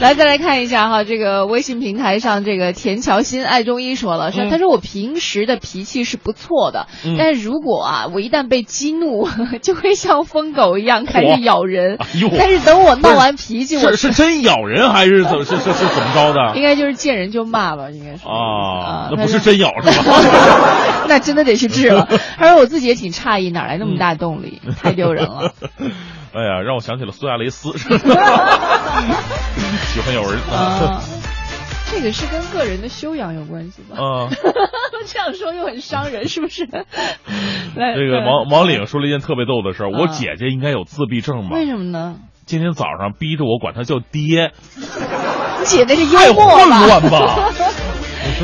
[0.00, 9.28] 来，再来看一下哈，这个微信平台上，这个田乔欣爱中医说了，说、嗯他说我平时的脾气是不错的，嗯但是如果啊，我一旦被激怒，
[9.60, 11.98] 就会像疯狗一样开始咬人。
[12.38, 16.54] 但是等我闹完脾气，我是是真咬人还是怎么是是是怎么着的？
[16.56, 20.04] 应该就是见人就骂吧，应该是啊，那不是真咬是吧？
[21.08, 22.08] 那真的得去治了。
[22.36, 25.52] 他说我自己也挺诧异，哪来那么大动力，嗯太丢人了。
[26.32, 27.88] 哎呀，让我想起了苏亚雷斯， 喜
[30.00, 31.02] 欢咬人啊啊。，
[31.90, 33.96] 这个是跟个人的修养有关系吧？
[33.96, 34.28] 啊，
[35.06, 36.64] 这样说又很伤人，是不是？
[37.76, 41.56] 来，这个来王王岭说了一件特别逗的事儿，我啊姐姐应该有自闭症吧？
[41.56, 42.16] 为什么呢？
[42.46, 46.98] 今天早上逼着我管她叫爹，你姐姐是幽默吧？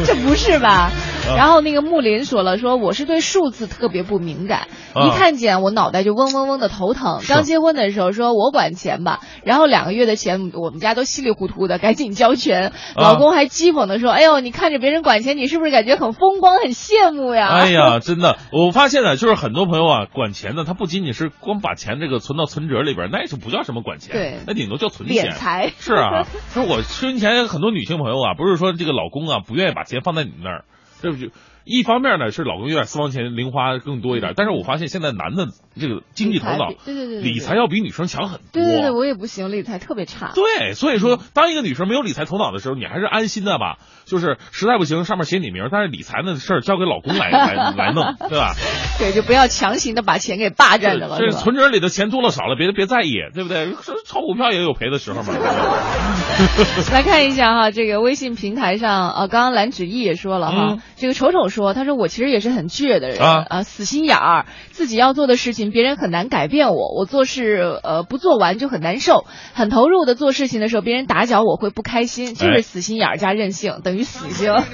[0.04, 0.90] 这不是吧？
[1.28, 7.20] 啊 然后那个木林说了，说我是对数字特别不敏感，啊一看见我脑袋就嗡嗡嗡的头疼。
[7.28, 12.68] 刚结婚的时候说我管钱吧，然后两个月的钱我们家都稀里糊涂的， 赶紧交全。
[12.68, 25.30] 啊老公还讥讽的说：“哎呦，你看着别人管钱，你是不是感觉很风光、很羡慕呀？”哎呀，真的，我发现呢，就是很多朋友啊，管钱呢，他不仅仅是光把钱这个存到存折里边，那就不叫什么管钱，对那顶多叫存钱。
[25.30, 30.64] 敛财是啊， 说我存钱，很多女性朋友啊，不是说这个老公啊不愿意把钱放在你那儿，
[31.04, 31.30] 对不对？
[31.64, 35.48] 一方面呢是老公有点私房钱零花更多一点，但是我发现现在男的
[35.80, 38.48] 这个经济头脑对对对理财要比女生强很多。
[38.52, 40.32] 对对对，我也不行，理财特别差。
[40.34, 43.78] 对，所以说，当一个女生没有理财头脑的时候，你还是安心的吧。
[44.04, 48.52] 就是实在不行，上面写你名，但是理财的事儿交给老公来来来弄，对吧？
[49.00, 51.38] 对，就不要强行的把钱给霸占着了，这是？
[51.38, 53.72] 存折里的钱多了少了，别别在意，对不对？
[54.04, 55.32] 炒股票也有赔的时候嘛。
[56.92, 74.52] 来看一下哈，这个微信平台上，呃，刚刚蓝芷毅也说了哈，嗯这个丑丑说，他说我其实也是很倔的人啊死心眼儿，自己要做的事情别人很难改变我，我做事呃不做完就很难受，很投入的做事情的时候，别人打搅我会不开心，就是哎死心眼儿加任性等于死性。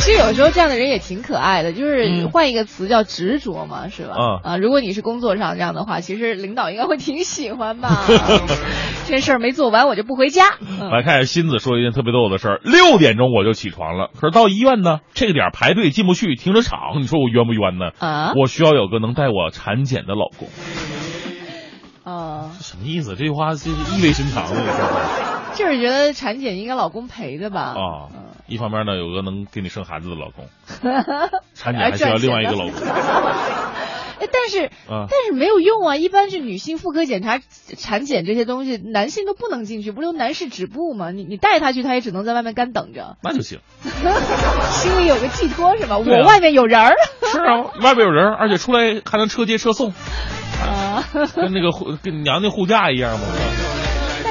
[0.00, 4.14] 其实有时候这样的人也挺可爱的，就是嗯换一个词叫执着嘛，是吧？
[4.18, 8.04] 嗯啊，如果你是工作上这样的话，其实领导应该会挺喜欢吧。
[9.06, 10.44] 这事儿没做完我就不回家。
[10.60, 17.90] 嗯来看下新子说一件特别逗的事儿，六点钟我就起床了，可是到医院呢，这个点排队进不去，停车场，你说我冤不冤呢？
[17.98, 20.48] 啊我需要有个能带我产检的老公，
[22.04, 23.16] 啊，什么意思？
[23.16, 27.74] 这句话就是意味深长的这事儿 就是觉得产检应该老公陪着吧？
[27.74, 28.08] 啊。
[28.46, 30.46] 一方面呢，有个能给你生孩子的老公，
[30.82, 31.04] 嗯，
[31.54, 32.72] 产检还需要另外一个老公。
[34.20, 35.96] 哎，但是、啊但是没有用啊！
[35.96, 37.40] 一般是女性妇科检查、
[37.76, 41.10] 产检这些东西，男性都不能进去，不是有男士止步吗？
[41.10, 43.58] 你你带他去，他也只能在外面干等着，那就行。
[43.82, 45.96] 心里有个寄托是吧？
[45.96, 46.94] 啊我外面有人儿。
[47.22, 49.90] 是啊，外面有人，而且出来还能车接车送，
[50.62, 51.02] 啊，
[51.34, 53.26] 跟那个护跟娘娘护驾一样嘛。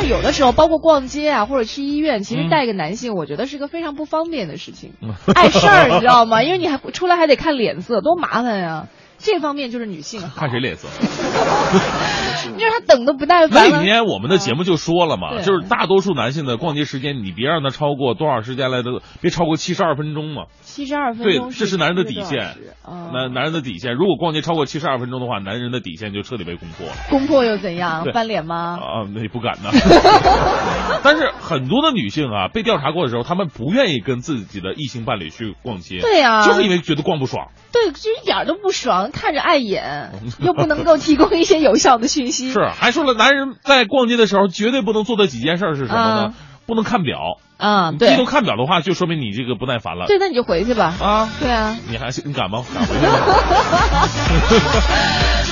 [0.03, 4.91] 但有的时候，包括逛街啊，或者去医院，其实嗯带个男性，我觉得是个非常不方便的事情，
[5.33, 6.43] 碍事儿，你知道吗？
[6.43, 8.87] 因为你还出来还得看脸色，多麻烦呀、
[9.17, 10.87] 这方面就是女性好，看谁脸色。
[12.49, 13.77] 你让他等的不耐烦了。
[13.77, 20.43] 那天我们的节目就说了嘛，对就是大多数男性的逛街时间，你别让他超过多少时间来的，别超过七十二分钟嘛。
[20.61, 22.55] 七十二分对钟，这是男人的底线，
[22.87, 26.93] 嗯、男男人的底线，如果逛街超过七十二分钟的话，男人的底线就彻底被攻破了。
[27.09, 28.05] 攻破又怎样？
[28.13, 28.79] 翻脸吗？
[28.81, 29.69] 啊，那也不敢呢。
[31.03, 37.49] 但是很多的女性啊，被调查过的时候，她们不愿意跟自己的异性伴侣去逛街，对呀就是因为觉得逛不爽。
[37.71, 42.51] 对，就一点都不爽，看着碍眼， 又不能够提供一些有效的讯息。
[42.51, 46.21] 是，还说了，男人在逛街的时候绝对不能做的几件事是什么呢？
[46.25, 46.33] 啊
[46.65, 47.39] 不能看表。
[47.57, 50.05] 啊，你对低头看表的话，就说明你这个不耐烦了。
[50.07, 50.93] 对，那你就回去吧。
[50.97, 51.75] 啊，对啊。
[51.89, 52.63] 你还你敢吗？
[52.73, 53.11] 敢回去吗？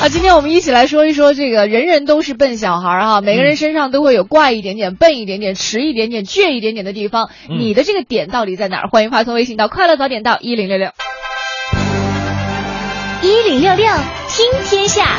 [0.04, 7.30] 啊， 今天我们一起来说一说这个人人都是笨小孩儿哈，每个人身上都会有怪一点点、笨一点点、迟一点点、倔一点点的地方。
[7.50, 8.88] 嗯你的这个点到底在哪儿？
[8.90, 10.92] 欢迎发送微信到快乐早点到一零六六。
[13.22, 13.86] 一零六六
[14.30, 15.18] 听天下，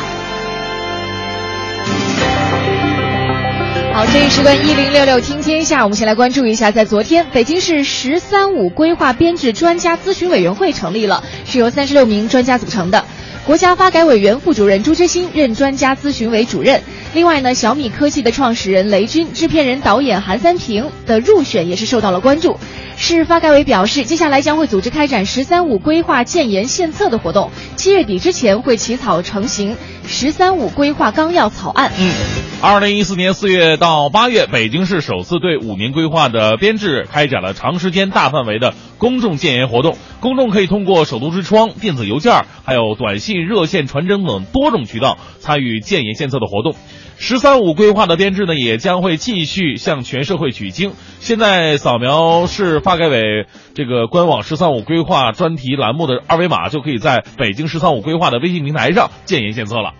[3.93, 13.05] 好，这一时段一零六六听天下，我们先来关注一下，在昨天，北京市“十三五”规划编制专家咨询委员会成立了，是由三十六名专家组成的。
[13.45, 16.81] 国家发改委原副主任朱之新任专家咨询委主任。
[17.13, 22.57] 另外呢，小米科技的创始人雷军、制片人、导演韩三平的入选也是受到了关注。
[22.95, 29.75] 市发改委表示，接下来将会组织开展“十三五”规划建言献策的活动，七月底之前会起草成型
[30.07, 31.91] “十三五”规划纲要草案。
[31.99, 32.13] 嗯，
[32.61, 39.97] 二零一四年四月到八月，北京市首次对五年规划的编制开展了长时间、大范围的公众建言活动。
[40.19, 46.75] 公众可以通过首都之窗、电子邮件、还有短信、热线传真等多种渠道参与建言献策的活动。
[47.17, 50.93] “十三五”规划的编制呢，也将会继续向全社会取经。
[51.19, 59.93] 现在扫描市发改委这个官网“十三五”规划专题栏目的二维码，就可以在北京“十三五”规划的微信平台上建言献策了。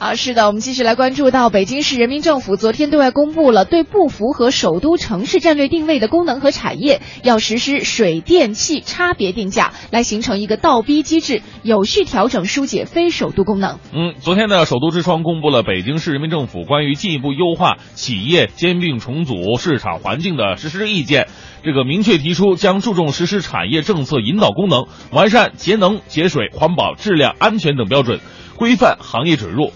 [0.00, 13.78] 啊，是的，我们继续来关注到北京市人民政府昨天对外公布了对不符合首都城市战略定位的功能和产业，要实施水电气差别定价，来形成一个倒逼机制，有序调整疏解非首都功能。
[13.92, 21.28] 嗯，昨天呢，首都之窗公布了北京市人民政府关于进一步优化企业兼并重组市场环境的实施意见。
[21.62, 28.18] 这个明确提出，将注重实施产业政策引导功能，完善节能、节水、环保、质量、安全等标准，
[28.56, 29.70] 规范行业准入。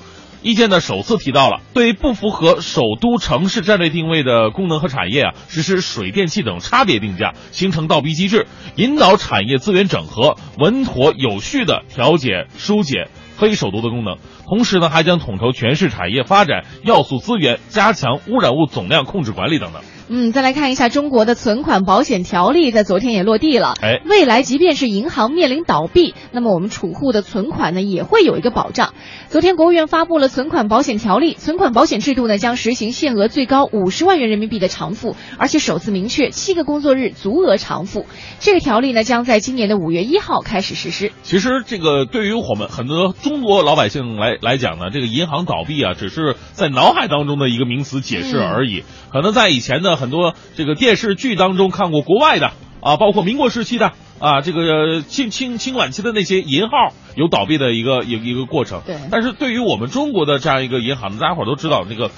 [0.44, 14.18] 意见呢首次提到了对不符合首都城市战略定位的功能和产业啊，实施水电气等差别定价，形成倒逼机制，引导产业资源整合，稳妥有序的调节疏解非首都的功能。
[14.46, 19.80] 同时呢，还将统筹全市产业发展要素资源，加强污染物总量控制管理等等。
[20.08, 23.74] 嗯，再来看一下中国的存款保险条例，在昨天也落地了。
[23.80, 28.92] 哎未来即便是银行面临倒闭，那么我们储户的存款呢也会有一个保障。
[29.28, 38.06] 昨天国务院发布了存款保险条例，存款保险制度呢将实行限额最高五十万元人民币的偿付，而且首次明确七个工作日足额偿付。
[38.38, 41.12] 这个条例呢将在今年的五月一号开始实施。
[41.22, 48.84] 其实这个对于我们很多中国老百姓来来讲呢，这个银行倒闭啊，只是在脑海当中的一个名词解释而已。
[49.14, 52.50] 可能在以前的很多这个电视剧当中看过国外的
[52.80, 58.82] 啊，包括民国时期的啊，这个清清清晚期的那些银号有倒闭的一个一个一个过程。
[58.84, 62.10] 对但是对于我们中国的这样一个银行呢，大家伙儿都知道这个。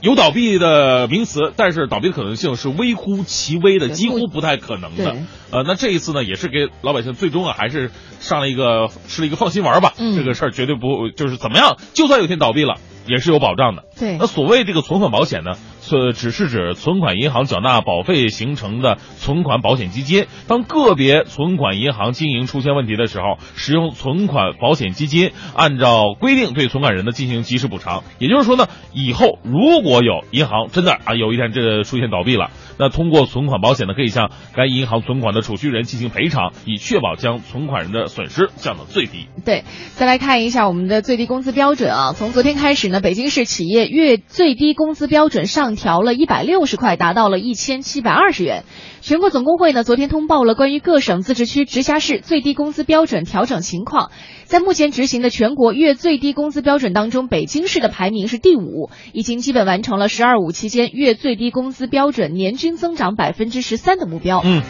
[0.00, 5.22] 有倒闭的名词，但是倒闭的可能性是微乎其微的，几乎不太可能的对。
[5.50, 9.94] 呃，那这一次呢，也是给老百姓最终啊，还是上了一个吃了一个放心丸吧。
[9.96, 12.74] 嗯这个事儿绝对不就是怎么样，就算有一天倒闭了，
[13.06, 13.84] 也是有保障的。
[13.98, 15.52] 对那所谓这个存款保险呢，
[15.90, 20.26] 呃，只是指存款银行缴纳保费形成的存款保险基金。
[20.48, 28.02] 当个别存款银行经营出现问题的时候，使用存款保险基金，按照规定对存款人呢进行及时补偿。
[28.18, 39.26] 也就是说呢，以后如果有银行真的啊有一天这出现倒闭了，那通过存款保险呢，可以向该银行存款的储蓄人进行赔偿，以确保将存款人的损失降到最低。
[39.44, 39.64] 对，
[39.94, 48.64] 再来看一下我们的最低工资标准啊，从昨天开始呢，北京市企业月最低工资标准上调了一百六十块，达到了一千七百二十元。
[49.00, 54.10] 全国总工会呢昨天通报了关于各省、自治区、直辖市最低工资标准调整情况。
[54.44, 64.40] 在目前执行的全国月最低工资标准当中，北京市的排名是第五，已经基本完成了“十二五”期间月最低工资标准年均增长百分之十三的目标。
[64.44, 64.62] 嗯，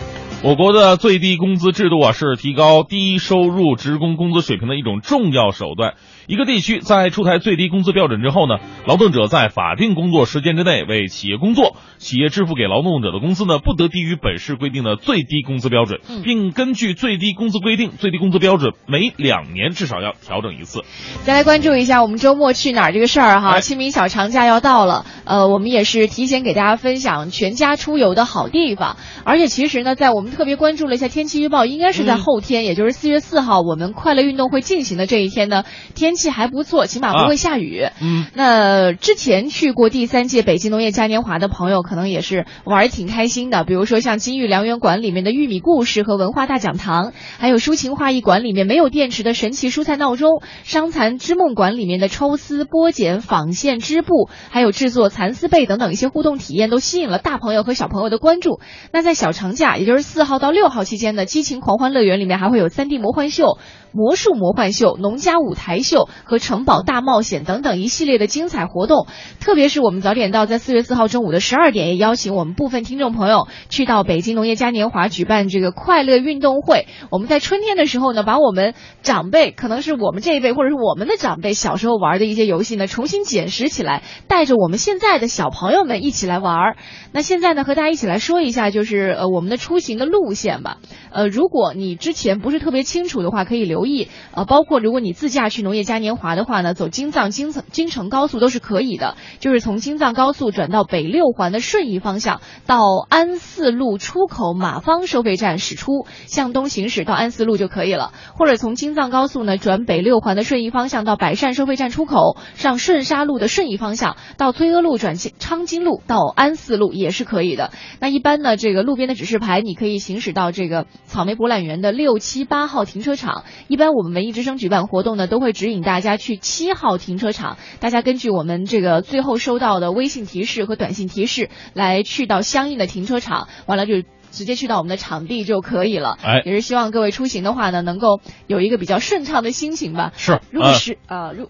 [0.45, 5.95] 我国的最低工资制度啊，是提高低收入职工工资水平的一种重要手段。
[6.27, 20.83] 一个地区在出台最低工资标准之后呢，劳动者在法定工作时间之内为企业工作，企业支付给劳动者的工资呢，不得低于本市规定的最低工资标准，嗯并根据最低工资规定，最低工资标准每两年至少要调整一次。
[21.23, 28.99] 再来关注一下我们周末去哪儿这个事儿哈，哎清明小长假要到了，呃，我们也是提前给大家分享全家出游的好地方。
[29.25, 35.65] 而且其实呢，在我们特别关注了一下天气预报，应该是在嗯后天，也就是四月四号，我们快乐运动会进行的这一天呢，
[35.95, 37.87] 天气还不错，起码不会下雨。
[38.03, 43.65] 嗯，那之前去过第三届北京农业嘉年华的朋友，可能也是玩儿挺开心的。
[43.65, 58.59] 比如说像金玉良缘馆里面的玉米故事和文化大讲堂，还有抒情画艺馆里面没有电池的神奇蔬菜闹钟，伤残织梦馆里面的抽丝剥茧、纺线织布，还有制作蚕丝被等等一些互动体验，都吸引了大朋友和小朋友的关注。
[58.93, 63.59] 那在小长假，也就是四号到六号期间呢，激情狂欢乐园里面还会有 3D 魔幻秀、
[63.95, 69.07] 魔术魔幻秀、农家舞台秀和城堡大冒险等等一系列的精彩活动。
[69.41, 76.89] 特别是我们早点到，在四月四号中午的十二点，也邀请我们部分听众朋友去到北京农业嘉年华举办这个快乐运动会。
[77.11, 86.75] 我们在春天的时候呢，把我们长辈，可能是我们这一辈或者是我们的长辈小时候玩的一些游戏呢，重新捡拾起来，带着我们现在的小朋友们一起来玩。
[87.13, 90.79] 那现在呢，和大家一起来说一下，就是呃我们的出行的路线吧。
[91.13, 94.09] 呃，如果你之前不是特别清楚的话，可以留意。
[94.33, 99.17] 呃，包括如果你自驾去农业嘉年华的话呢，走京藏京城京承高速都是可以的。
[99.41, 108.13] 就是从京藏高速转到北六环的顺义方向，到安四路出口马坊收费站驶出，向东行驶到安四路就可以了。
[108.37, 117.71] 或者从京藏高速呢转北六环的顺义方向到百善收费站出口，上顺沙路的顺义方向，到崔阿路转昌金路到安四路也是可以的。
[118.01, 123.45] 那一般呢，这个路边的指示牌你可以行驶到这个草莓博览园的六七八号停车场。
[123.75, 133.95] 一般我们文艺之声举办活动呢，都会指引大家去七号停车场，大家根据我们这个最后收到的微信提示和短信提示来去到相应的停车场，完了就。
[134.31, 140.11] 直接去到我们的场地就可以了，哎也是希望各位出行的话呢，能够有一个比较顺畅的心情吧。
[140.17, 140.41] 是。
[140.51, 141.49] 如果呃实呃如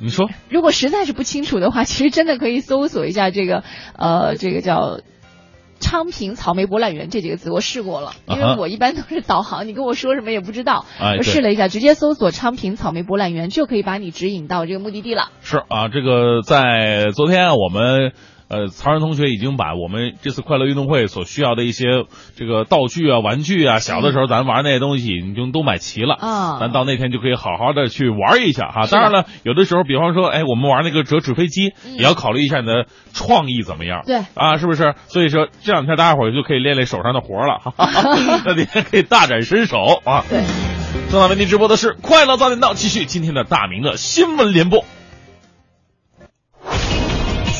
[0.00, 3.62] 你说，如果实在是不清楚的话，其实真的可以搜索一下这个
[3.96, 4.98] 呃这个叫。
[5.84, 10.86] 昌平草莓博览园这几个字我试过了，因为我一般都是导航，你跟我说什么也不知道。
[10.98, 15.28] 哎，我试了一下，直接搜索昌平草莓博览园就可以把你指引到这个目的地了。
[15.42, 18.12] 是啊，这个在昨天啊，我们
[18.54, 22.04] 呃，曹然同学已经把我们这次快乐运动会所需要的一些
[22.36, 28.86] 这个道具啊、玩具啊，小的时候咱玩那些东西已经都买齐了啊咱到那天就可以好好的去玩一下哈。
[28.86, 34.02] 当然了，有的时候，比方说，哎，我们玩那个折纸飞机，也要考虑一下你的创意怎么样。
[34.06, 34.94] 对啊，是不是？
[35.08, 40.24] 所以说这两天大家伙儿就可以练练手上的活儿了，哈哈哈那你还可以大展身手啊。
[40.30, 40.44] 对。
[41.10, 44.84] 正在为您直播的是《快乐早点到》，继续今天的大明的新闻联播。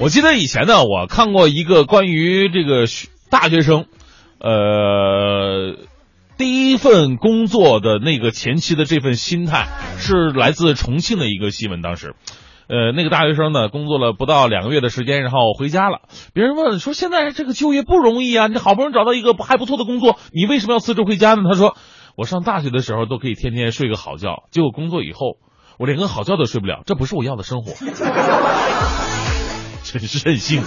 [0.00, 2.86] 我记得以前呢，我看过一个关于这个
[3.28, 3.84] 大学生，
[4.38, 5.76] 呃，
[6.38, 11.82] 第一份工作的那个前期的这份心态，是来自重庆的一个新闻。
[11.82, 12.14] 当时，
[12.66, 15.98] 呃，那个大学生呢，工作了不到两个月的时间，然后回家了。
[16.32, 21.76] 别人问说：“现在这个就业不容易啊，你好不容易找到一个还不错的工作，你为什么要辞职回家呢？”他说
[22.16, 25.36] ：“我上大学的时候都可以天天睡个好觉，结果工作以后，
[25.78, 27.74] 我连个好觉都睡不了，这不是我要的生活。”
[29.82, 30.62] 真是任性。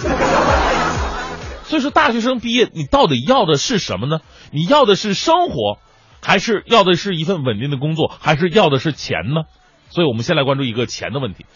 [1.64, 4.20] 所以说，大学生毕业，你到底要的是什么呢？
[4.52, 5.78] 你要的是生活，
[6.22, 9.42] 还是要的是一份稳定的工作，还是要的是钱呢？
[9.88, 11.46] 所以我们先来关注一个钱的问题。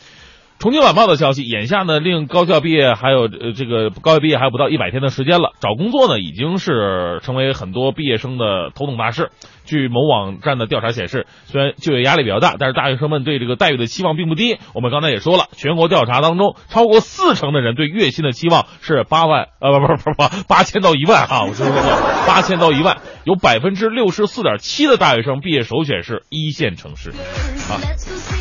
[0.58, 9.30] 重庆晚报的消息，眼下呢，令高校毕业还有呃这个高校毕业还有不到一百天的时间了，找工作呢已经是成为很多毕业生的头等大事。
[9.68, 14.58] 据某网站的调查显示，虽然就业压力比较大，但是大学生们对这个待遇的期望并不低。
[14.74, 22.96] 我们刚才也说了，全国调查当中，超过四成的人对月薪的期望是八万，呃，不不不不，八千到一万啊，我说错了，八千到一万。
[23.24, 27.76] 有百分之六十四点七的大学生毕业首选是一线城市，啊，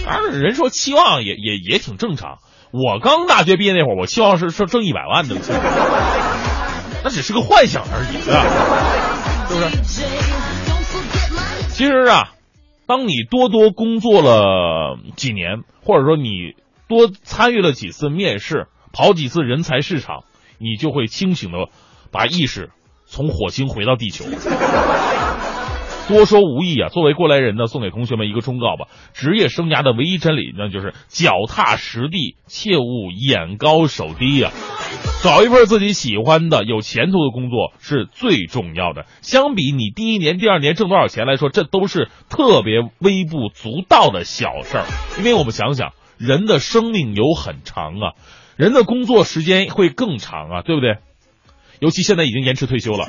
[0.05, 2.37] 当然人说期望也也也挺正常。
[2.71, 5.35] 我刚大学毕业那会儿，我期望是是挣一百万的，
[7.03, 8.43] 那只是个幻想而已，对吧？
[9.49, 10.46] 是不是？
[11.77, 12.33] 其实啊，
[12.87, 16.55] 当你多多工作了几年，或者说你
[16.87, 20.23] 多参与了几次面试，跑几次人才市场，
[20.57, 21.69] 你就会清醒的
[22.11, 22.71] 把意识
[23.05, 24.25] 从火星回到地球。
[26.07, 26.89] 多说无益啊！
[26.89, 34.51] 作为过来人呢，送给同学们一个忠告吧：职业生涯的唯一真理，那就是脚踏实地，切勿眼高手低呀、
[35.21, 39.05] 找一份自己喜欢的、有前途的工作是最重要的。
[39.21, 44.85] 相比你第一年、第二年挣多少钱来说，这都是特别微不足道的小事儿。
[45.17, 48.13] 因为我们想想，人的生命有很长啊，
[48.55, 50.97] 人的工作时间会更长啊，对不对？
[51.79, 53.05] 尤其现在已经延迟退休了。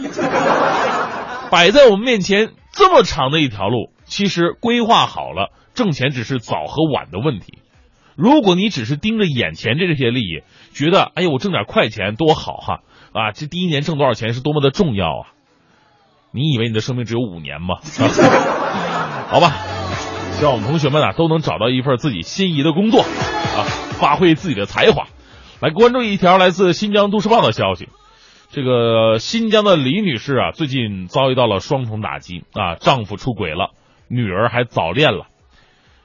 [1.51, 7.59] 摆在我们面前这么长的一条路，其实规划好了，挣钱只是早和晚的问题。
[8.17, 10.43] 如果你只是盯着眼前这些利益，
[10.73, 12.81] 觉得哎呦我挣点快钱多好哈
[13.13, 15.29] 啊，这第一年挣多少钱是多么的重要啊！
[16.33, 17.77] 你以为你的生命只有五年吗？
[19.31, 19.53] 好吧，
[20.33, 23.65] 希望我们同学们啊都能找到一份自己心仪的工作啊，
[23.99, 25.07] 发挥自己的才华。
[25.61, 27.89] 来关注一条来自新疆都市报的消息。
[28.51, 33.73] 这个新疆的李女士啊，最近遭遇到了双重打击啊，丈夫出轨了，
[34.09, 35.27] 女儿还早恋了。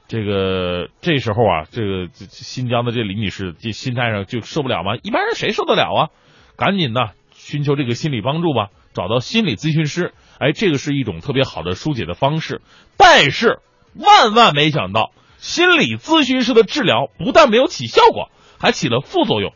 [0.09, 4.97] 这个这时候啊，这个新疆的这李女士这心态上就受不了吗？
[5.01, 6.09] 一般人谁受得了啊？
[6.57, 10.13] 赶紧的寻求这个心理帮助吧，找到心理咨询师。
[10.37, 12.61] 哎，这个是一种特别好的疏解的方式。
[12.97, 13.59] 但是
[13.95, 18.29] 万万没想到，心理咨询师的治疗不但没有起效果，
[18.59, 19.53] 还起了副作用。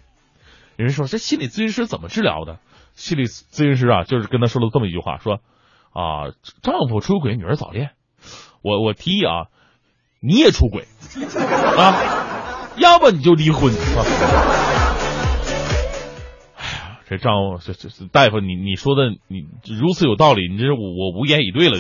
[0.78, 2.60] 有人说这心理咨询师怎么治疗的？
[2.98, 5.36] 心理咨询师啊，就是跟他说了这么一句话，说
[5.93, 6.34] 啊，
[6.64, 7.91] 丈夫出轨，女儿早恋。
[8.64, 9.45] 我我提议啊，
[10.20, 10.88] 你也出轨
[11.78, 11.95] 啊，
[12.78, 13.72] 要不你就离婚。
[16.58, 19.48] 哎呀，这丈夫这这大夫，你你说的你
[19.80, 21.78] 如此有道理，你这是我我无言以对了。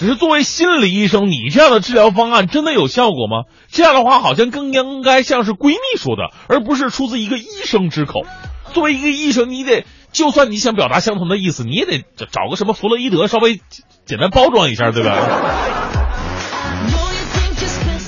[0.00, 3.44] 只是作为心理医生，你这样的治疗方案真的有效果吗？
[3.68, 8.22] 这样的话，好像更应该像是闺蜜说的，而不是出自一个医生之口。
[8.72, 13.60] 作为一个医生，你得就算你想表达相同的意思，你也得找个什么弗洛伊德稍微
[14.06, 15.18] 简单包装一下，对吧？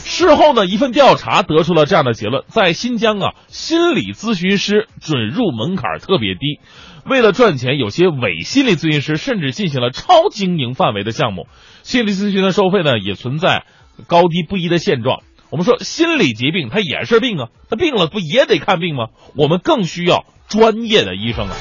[0.07, 6.59] 事后呢，一份调查得出了这样的结论：在新疆啊，心理咨询师准入门槛特别低。
[7.05, 11.49] 为了赚钱，有些伪心理咨询师甚至进行了超经营范围的项目。
[11.83, 13.65] 心理咨询的收费呢，也存在
[14.07, 15.23] 高低不一的现状。
[15.51, 19.09] 我们说心理疾病它也是病啊，它病了不也得看病吗？
[19.37, 21.55] 我们更需要专业的医生啊。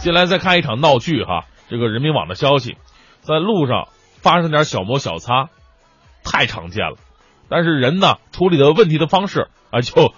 [0.00, 2.76] 接下来再看一场闹剧哈，这个人民网的消息，
[3.20, 3.88] 在路上
[4.20, 5.50] 发生点小摩小擦，
[6.24, 6.96] 太常见了。
[7.48, 10.12] 但是人呢处理的问题的方式啊，就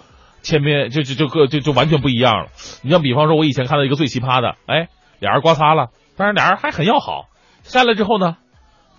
[0.45, 2.47] 千变就就就各就就完全不一样了。
[2.83, 4.89] 你像比方说，我以前看到一个最奇葩的，哎，
[5.19, 7.25] 俩人刮擦了，但是俩人还很要好，
[7.63, 8.37] 下来之后呢，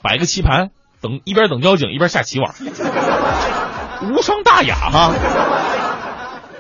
[0.03, 0.71] 摆个棋盘，
[1.01, 2.53] 等一边等交警一边下棋玩，
[4.03, 5.15] 无伤大雅哈，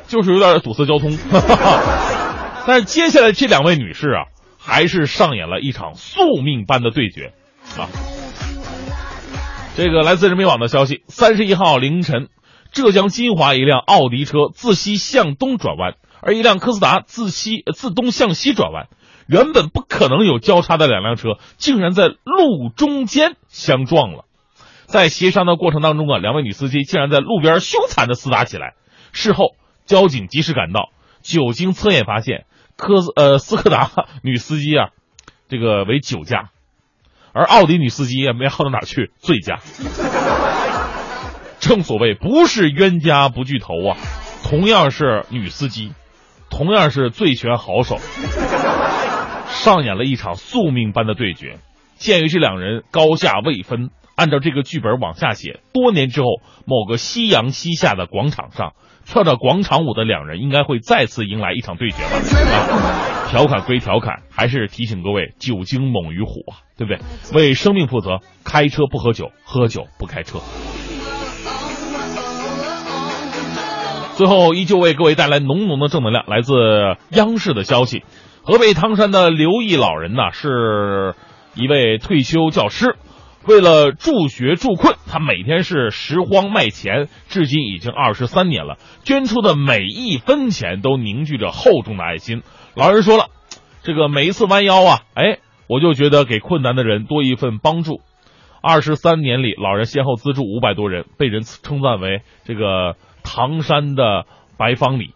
[0.06, 1.18] 就是有点堵塞交通。
[2.66, 4.24] 但是接下来这两位女士啊，
[4.58, 7.32] 还是上演了一场宿命般的对决
[7.76, 7.90] 啊。
[9.76, 12.28] 这个来自人民网的消息：三十一号凌晨，
[12.72, 18.88] 浙江金华一辆奥迪车自西向东转弯，而一辆科斯达自西自东向西转弯。
[19.26, 24.24] 原本不可能有交叉的两辆车，竟然在路中间相撞了。
[24.84, 28.74] 在协商的过程当中啊，两位女司机竟然在路边凶残的厮打起来。
[29.12, 30.90] 事后，交警及时赶到，
[31.22, 32.46] 酒精测验发现。
[32.76, 33.90] 科斯呃斯柯达
[34.22, 34.90] 女司机啊，
[35.48, 36.50] 这个为酒驾，
[37.32, 39.60] 而奥迪女司机也没好到哪去，醉驾。
[41.66, 43.96] 正所谓不是冤家不聚头啊，
[44.44, 45.92] 同样是女司机，
[46.48, 47.98] 同样是醉拳好手，
[49.48, 51.58] 上演了一场宿命般的对决。
[51.96, 56.26] 鉴于这两人高下未分，按照这个剧本往下写，多年之后，
[56.66, 58.74] 某个夕阳西下的广场上。
[59.04, 62.18] 跳着广场舞的两人应该会再次迎来一场对决吧？
[62.50, 67.00] 啊，调侃归调侃，还是提醒各位：酒精猛于虎啊，对不对？
[67.32, 70.40] 为生命负责，开车不喝酒，喝酒不开车。
[74.16, 76.24] 最后，依旧为各位带来浓浓的正能量。
[76.26, 76.54] 来自
[77.10, 78.02] 央视的消息：
[78.44, 81.14] 河北唐山的刘毅老人呢，是
[81.54, 82.96] 一位退休教师。
[83.46, 88.78] 为了助学助困，他每天是拾荒卖钱，至今已经二十三年了。
[89.04, 92.40] 捐出的每一分钱都凝聚着厚重的爱心。
[92.74, 93.26] 老人说了，
[93.82, 98.00] 这个每一次弯腰啊，哎，我就觉得给困难的人多一份帮助。
[98.62, 102.96] 二十三年里，老人先后资助五百多人，被人称赞为这个
[103.26, 104.24] 唐山的
[104.56, 105.12] 白方礼。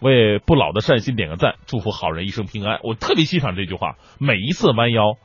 [0.00, 2.78] 为不老的善心点个赞，祝福好人一生平安。
[2.84, 5.16] 我特别欣赏这句话，每一次弯腰，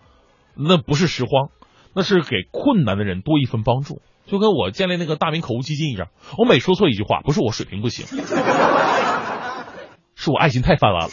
[0.56, 1.50] 那不是拾荒。
[1.94, 6.08] 那是给困难的人多一份帮助，就跟我建立那个大明口误基金一样。
[6.40, 8.08] 我每说错一句话，不是我水平不行，
[10.18, 11.10] 是我爱心太泛滥了。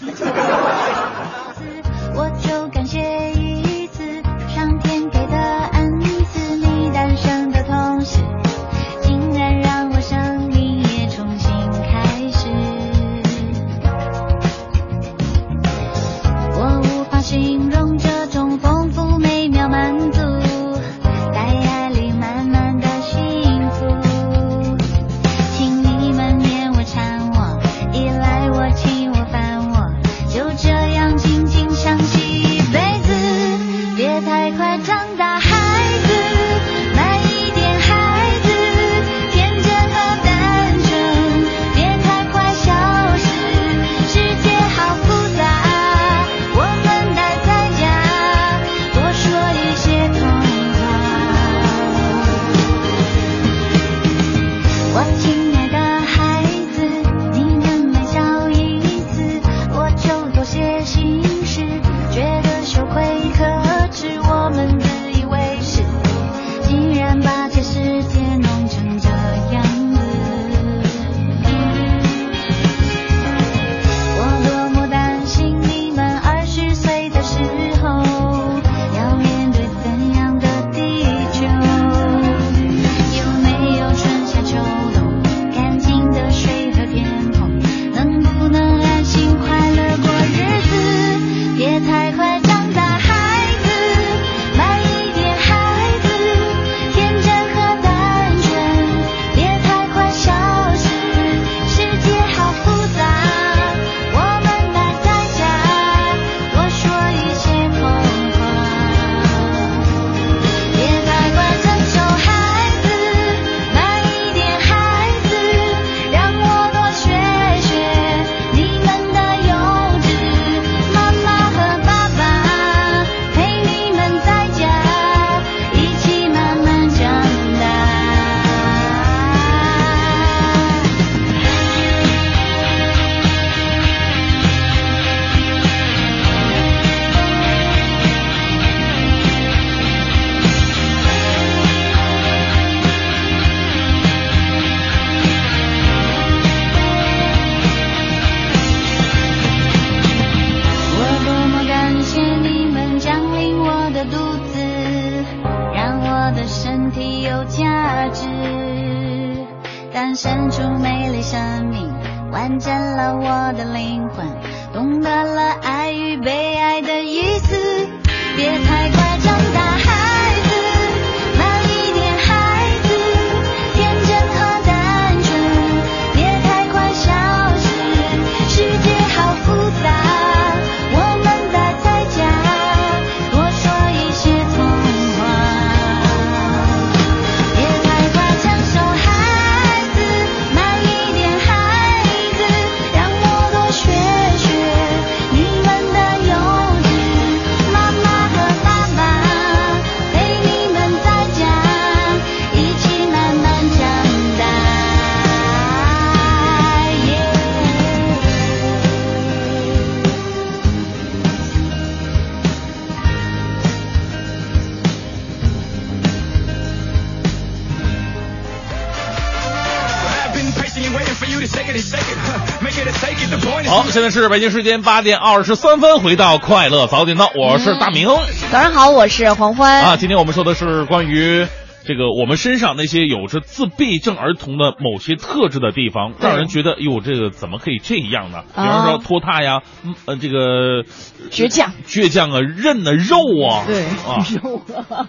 [224.01, 228.09] 现在是北京时间八点二十三分，回到快乐早点到，我是大明。
[228.51, 229.82] 早上好，我是黄欢。
[229.82, 231.46] 啊，今天我们说的是关于
[231.84, 238.44] 这个我们身上那些有着自闭症儿童的某些特质的地方，让人觉得，哎呦，这个怎么可以这样呢？
[238.55, 240.84] 比方说拖沓呀，嗯呃，这个
[241.30, 244.62] 倔强、倔强啊，韧啊，肉啊，对，啊，肉。
[244.88, 245.09] 啊，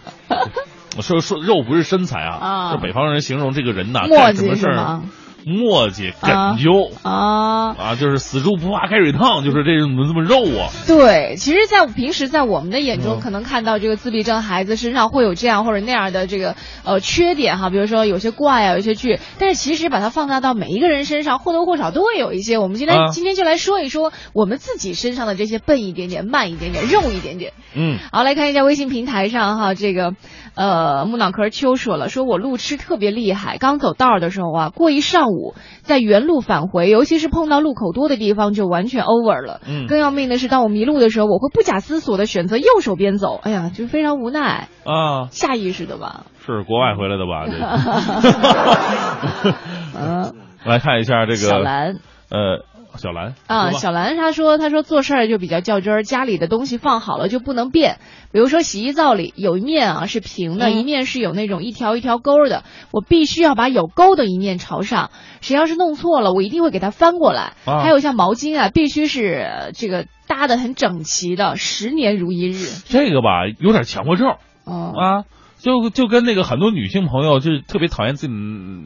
[0.97, 2.71] 我说说肉不是身材啊，啊。
[2.73, 5.01] 是北方人形容这个人呐，磨叽干什么事儿？
[5.45, 7.73] 磨叽、啊梗究啊。
[7.73, 10.69] 啊，就是死猪不怕开水烫，就是这怎么这么肉啊。
[10.87, 22.57] 对，其实，在平时在我们的眼中，嗯可能看到这个自闭症孩子身上会有这样或者那样的这个呃缺点哈，比如说有些怪啊，有些倔，但是其实把它放大到每一个人身上，或多或少都会有一些。
[22.57, 27.53] 我们今天、啊今天就来说一说我们自己身上的这些笨一点点、慢一点点、肉一点点。
[27.73, 30.13] 嗯，好，来看一下微信平台上哈，这个
[30.55, 39.61] 呃木脑壳秋说了，说我路痴特别厉害，刚走道的时候啊，过一上午在原路返回，尤其是碰到路口多的地方就完全 over 了。
[39.67, 46.25] 嗯更要命的是，当我迷路的时候，我会不假思索的选择右手边走，哎呀，就非常无奈，啊，下意识的吧。
[46.45, 47.45] 是国外回来的吧？
[47.45, 49.55] 这个
[49.99, 50.33] 嗯，
[50.65, 51.97] 来看一下这个小兰。
[52.29, 52.63] 呃，
[52.97, 57.99] 小兰啊，小兰她说，她说做事儿就比较较真儿，家里的东西放好了就不能变。
[58.31, 65.11] 比如说洗衣皂里有一面啊是平的，嗯一面是有那种一条一条沟的，我必须要把有沟的一面朝上。
[65.41, 67.53] 谁要是弄错了，我一定会给它翻过来。
[67.65, 72.65] 啊还有像毛巾啊，必须是呃这个搭的很整齐的，十年如一日。
[72.85, 74.35] 这个吧，有点强迫症
[74.65, 75.23] 哦，啊。
[75.61, 78.33] 就就跟那个很多女性朋友就是特别讨厌自己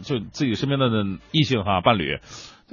[0.04, 0.88] 就自己身边的
[1.32, 2.20] 异性哈伴侣，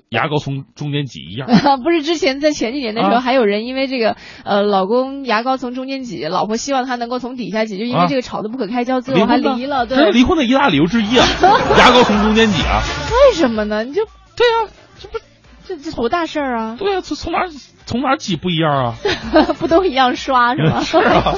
[0.09, 1.49] 牙膏从中间挤一样。
[1.82, 9.86] 不是之前在前几年的时候，啊还有人因为这个呃老公牙膏从中间挤，老婆希望他能够从底下挤，就因为啊这个吵得不可开交，最后还离了。
[9.86, 11.26] 对，离婚的一大理由之一啊！
[11.78, 12.80] 牙膏从中间挤啊，
[13.30, 13.84] 为什么呢？
[13.84, 15.18] 你就对啊、这不
[15.64, 16.76] 这这多大事儿啊？
[16.78, 17.49] 对啊、从从哪儿
[17.93, 18.95] 从哪儿挤不一样啊？
[19.61, 20.80] 不都一样刷 是吗？
[20.80, 21.34] 是啊，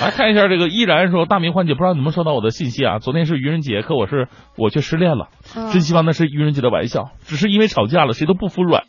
[0.00, 2.98] 来看一下这个依然说，大明欢姐不知道你们收到我的信息啊？
[3.00, 8.84] 昨天是愚人节，可我是我却失恋了，嗯真希望那是愚人节的玩笑，只是因为吵架了，谁都不服软。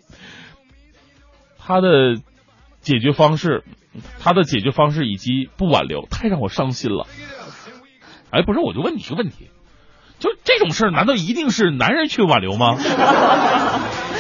[1.60, 2.16] 他的
[2.80, 3.66] 解决方式，
[4.22, 7.08] 他的解决方式以及不挽留，太让我伤心了。
[8.32, 9.50] 哎，不是，我就问你一个问题，
[10.18, 12.78] 就这种事儿，难道一定是男人去挽留吗？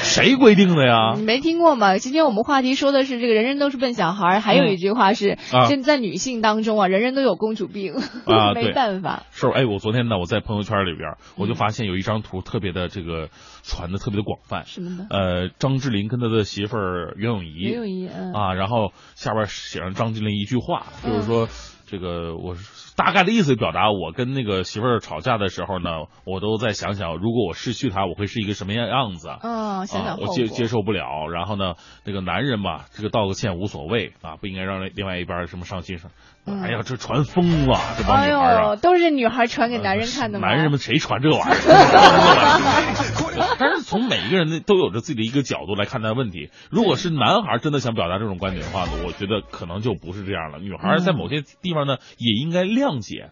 [0.04, 1.14] 谁规定的呀？
[1.16, 1.98] 你没听过吗？
[1.98, 7.94] 今天我们话题说的是这个人人都是笨小孩，还有一句话是，啊就在女性当中啊，人人都有公主病，
[8.26, 9.24] 啊 没办法。
[9.32, 13.30] 是，哎，我昨天呢，我在朋友圈里边，我就发现有一张图特别的这个
[13.64, 15.06] 传的特别的广泛，什么的？
[15.10, 21.48] 呃，张智霖跟他的媳妇儿袁咏仪袁咏仪，嗯啊，然后下边写上张智霖一句话，嗯就是说。
[21.92, 22.56] 这个我
[22.96, 29.28] 大概的意思表达，我跟那个媳妇儿吵架的时候呢，我都在想想，如果我失去她，我会是一个什么样样子。
[29.42, 30.18] 嗯，想想。
[30.18, 31.28] 我接接受不了。
[31.28, 31.76] 然后呢，
[32.06, 36.12] 这个男人嘛，这个道个歉无所谓啊，不应该让另外一边什么伤心上。
[36.46, 38.62] 嗯哎呀，这传疯了，这帮哎女孩啊！
[38.70, 40.48] 呦，都是女孩传给男人看的吗？
[40.48, 41.58] 男人们谁传这玩意儿？
[43.60, 46.50] 但是从每一个人的都有着自己的一个角度来看待问题。
[46.70, 50.60] 如果是男孩真的想表达这种观点的话呢，我觉得可能就不是这样了。
[50.60, 53.30] 女孩在某些地方呢，也应该谅解，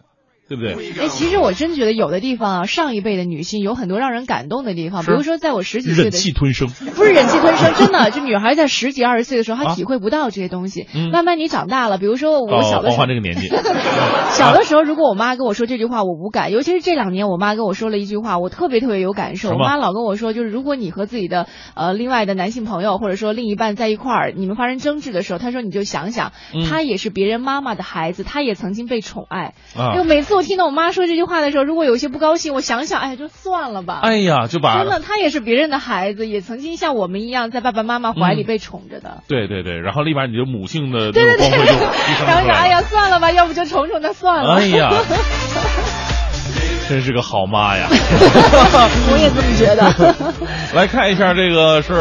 [0.50, 0.72] 对不对？
[1.00, 6.66] 哎，其实我真觉得有的地方啊，上一辈的女性有很多让人感动的地方，比如说在我十几岁的忍的气吞声。
[6.68, 10.88] 不是忍气吞声，真的，就女孩在十几二十岁的时候，她啊体会不到这些东西。
[10.92, 13.46] 嗯慢慢你长大了，比如说我小的时候欢这个年纪，
[14.34, 16.50] 小的时候，如果我妈跟我说这句话，我无感。
[16.50, 19.50] 尤其是这两年，我妈跟我说了一句话，我特别特别有感受。
[19.50, 21.46] 我妈老跟我说，就是如果你和自己的
[21.76, 29.54] 呃另外的男性朋友或者说另一半在一块儿，你们发生争执的时候，她说你就想想，嗯他也是别人妈妈的孩子，他也曾经被宠爱。
[29.76, 34.00] 啊因为每次听到我妈说这句话的时候，如果有些不高兴，我想想，哎，就算了吧。
[34.02, 39.22] 哎呀，就把真的，他也是别人的孩子，也曾经像我们一样在爸爸妈妈怀里嗯被宠着的。
[39.28, 41.86] 对对对，然后立马你就母性的对对对然后说，
[42.18, 42.54] 出来了。
[42.54, 44.54] 哎呀，算了吧，要不就宠宠他算了。
[44.54, 44.90] 哎呀，
[46.88, 47.86] 真是个好妈呀！
[47.92, 50.34] 我也这么觉得。
[50.74, 51.92] 来看一下这个是，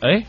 [0.00, 0.24] 哎，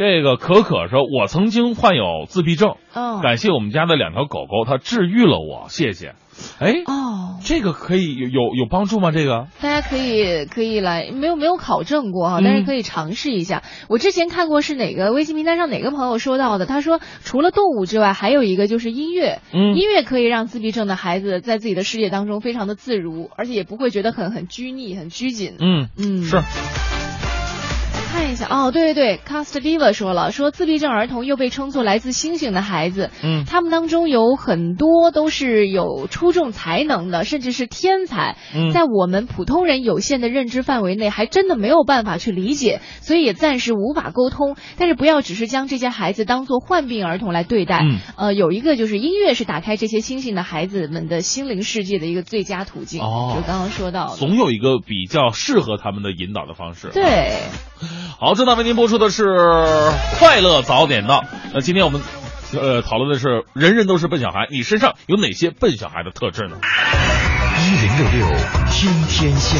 [0.00, 6.14] 这个可可说，我曾经患有自闭症，嗯感谢我们家的两条狗狗，它治愈了我，谢谢。
[6.58, 9.10] 哎，哦，这个可以有有有帮助吗？
[9.12, 13.62] 这个大家可以可以来，没有没有考证过哈，嗯但是可以尝试一下。
[13.90, 25.56] 我之前看过是哪个微信平台上哪个朋友说到的，他说除了动物之外，还有一个就是音乐，嗯音乐可以让自闭症的孩子在自己的世界当中非常的自如，而且也不会觉得很很拘泥、很拘谨。
[25.58, 26.38] 嗯嗯是。
[28.10, 44.56] 看一下哦，对对对，Cast Diva 说了，说自闭症儿童又被称作来自星星的孩子，嗯他们当中有很多都是有出众才能的，甚至是天才，嗯在我们普通人有限的认知范围内，还真的没有办法去理解，所以也暂时无法沟通。
[44.76, 56.88] 但是不要只是将这些孩子当做患病儿童来对待，嗯呃，有一个就是音乐是打开这些星星的孩子们的心灵世界的一个最佳途径，哦就刚刚说到，总有一个比较适合他们的引导的方式。
[56.92, 57.38] 对。
[58.18, 59.24] 好，正在为您播出的是
[60.18, 61.20] 《快乐早点到》。
[61.52, 62.00] 那今天我们
[62.52, 66.56] 呃讨论的是人人都是笨小孩，你身上有哪些笨小孩的特质呢？
[67.58, 68.36] 一零六六
[68.70, 69.58] 听天下。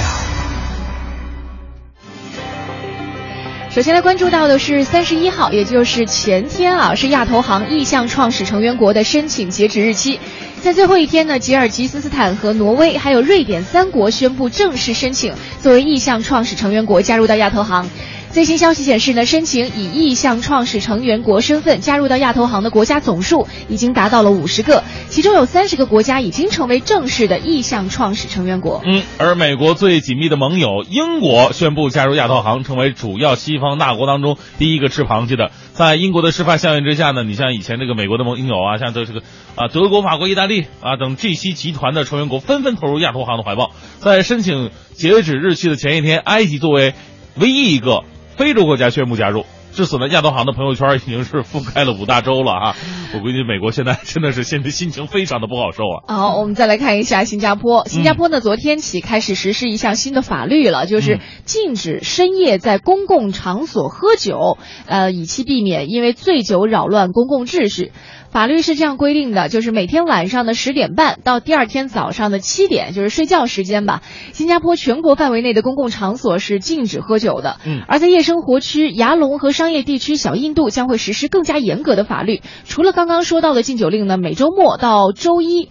[3.71, 10.19] 首先来关注到的是三十一号，也就是前天啊，是亚投行意向创始成员国的申请截止日期。
[10.61, 17.89] 在最后一天呢，吉尔吉斯斯坦和挪威还有瑞典三国宣布正式申请作为意向创始成员国加入到亚投行。
[18.33, 28.83] 最新消息显示呢，申请以意向创始成员国身份加入到亚投行的国家总数已经达到了五十个，其中有三十个国家已经成为正式的意向创始成员国。
[28.87, 35.51] 嗯，而美国最紧密的盟友英国宣布加入亚投行，成为主要西方大国当中第一个吃螃蟹的。
[35.73, 39.23] 在英国的示范效应之下呢，你像以前这个美国的盟友啊，像这这个
[39.57, 43.73] 啊德国、法国、意大利啊等 G7 集团的成员国纷纷投入亚投行的怀抱。
[43.99, 46.95] 在申请截止日期的前一天，埃及作为
[47.35, 48.05] 唯一一个
[48.41, 49.45] 非洲国家宣布加入。
[49.75, 52.77] 至此呢，亚投行的朋友圈已经是覆盖了五大洲了啊！
[53.15, 55.97] 我估计美国现在真的是现在心情非常的不好受啊。
[56.09, 57.87] 好，我们再来看一下新加坡。
[57.87, 67.93] 新加坡呢，昨天起开始实施一项新的法律了，就是嗯禁止深夜在公共场所喝酒，呃，以期避免因为醉酒扰乱公共秩序。
[68.31, 74.03] 法律是这样规定的，就是每天晚上的十点半到第二天早上的七点，就是睡觉时间吧。
[74.33, 77.59] 新加坡全国范围内的公共场所是禁止喝酒的。
[77.67, 82.41] 嗯而在夜生活区、牙龙和商业地区小印度将会实施更加严格的法律。
[82.65, 85.69] 除了刚刚说到的禁酒令呢，每周末到周一。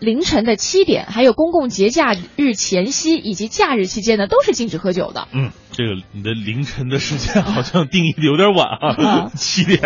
[0.00, 5.28] 凌晨的七点，还有公共节假日前夕以及假日期间呢，都是禁止喝酒的。
[5.32, 9.80] 嗯，这个你的凌晨的时间好像定义的有点晚啊 啊，七点。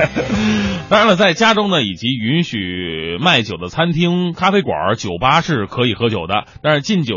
[0.88, 7.16] 当然了，在家中呢，以及允许卖酒的餐厅、咖啡馆、酒吧是可以喝酒的，但是禁酒。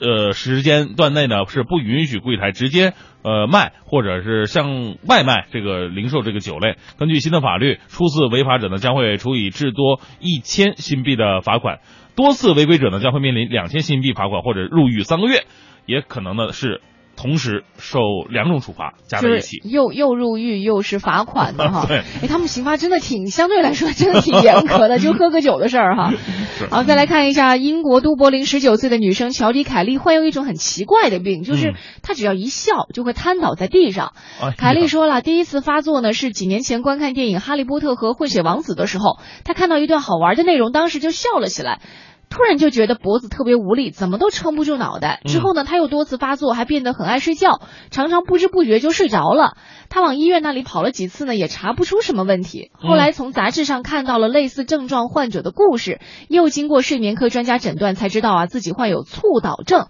[0.00, 6.76] 呃，时间段内呢是不允许柜台直接呃卖或者是向外卖这个零售这个酒类。
[6.98, 11.80] 根据新的法律，初次违法者呢将会处以至多一千新币的罚款，
[12.16, 15.44] 多次违规者呢将会面临两千新币罚款或者入狱三个月，
[15.86, 16.80] 也可能呢是
[17.20, 17.98] 同时受
[18.30, 19.56] 两种处罚加在一起。
[19.64, 21.84] 又又入狱又是罚款的哈。
[21.90, 26.12] 对哎，他们刑罚真的挺相对来说真的挺严格的， 就喝个酒的事儿哈。
[26.70, 34.12] 好，再来看一下英国都柏林十九岁的女生乔迪凯利患有一种很奇怪的病，就是嗯她只要一笑就会瘫倒在地上。
[34.56, 41.80] 凯利说了，第一次发作呢是几年前观看电影《哈利波特和混血王子》的时候，她看到一段好玩的内容，当时就笑了起来。
[42.30, 45.20] 突然就觉得脖子特别无力，怎么都撑不住脑袋。
[45.24, 47.60] 之后呢，他又多次发作，还变得很爱睡觉，
[47.90, 49.56] 常常不知不觉就睡着了。
[49.88, 52.70] 他往医院那里跑了几次呢，也查不出什么问题。
[52.74, 59.86] 后来从杂志上看到了类似症状患者的故事，又经过睡眠科专家诊断，才知道啊自己患有猝倒症，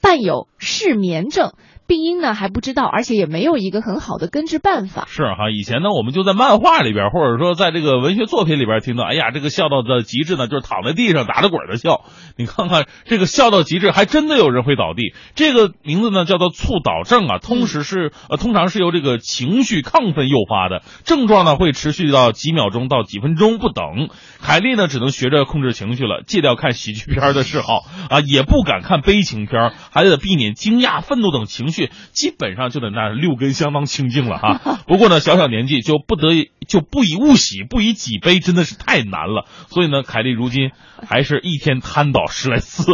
[0.00, 1.52] 伴有失眠症。
[1.92, 5.04] 病因呢还不知道，而且也没有一个很好的根治办法。
[5.08, 12.06] 是哈，以前呢，我们就在漫画里边，或者说在这个文学作品里边听到，哎呀，这个笑到的极致呢，就是躺在地上打着滚的笑。
[12.38, 15.12] 你看看这个笑到极致，还真的有人会倒地。
[15.34, 24.08] 这个名字呢叫做猝倒症啊，通时是呃，通常是由这个情绪亢奋诱发的，症状呢会持续到几秒钟到几分钟不等。
[24.40, 31.81] 凯莉呢只能学着控制情绪了，戒掉看喜剧片的嗜好啊，也不敢看悲情片，还得避免惊讶、愤怒等情绪
[32.12, 34.80] 基本上就在那六根相当清净了哈。
[34.86, 39.46] 不过呢，小小年纪就不得就不以物喜，不以己悲，真的是太难了。
[39.68, 40.70] 所以呢，凯丽如今
[41.06, 42.84] 还是一天瘫倒十来次。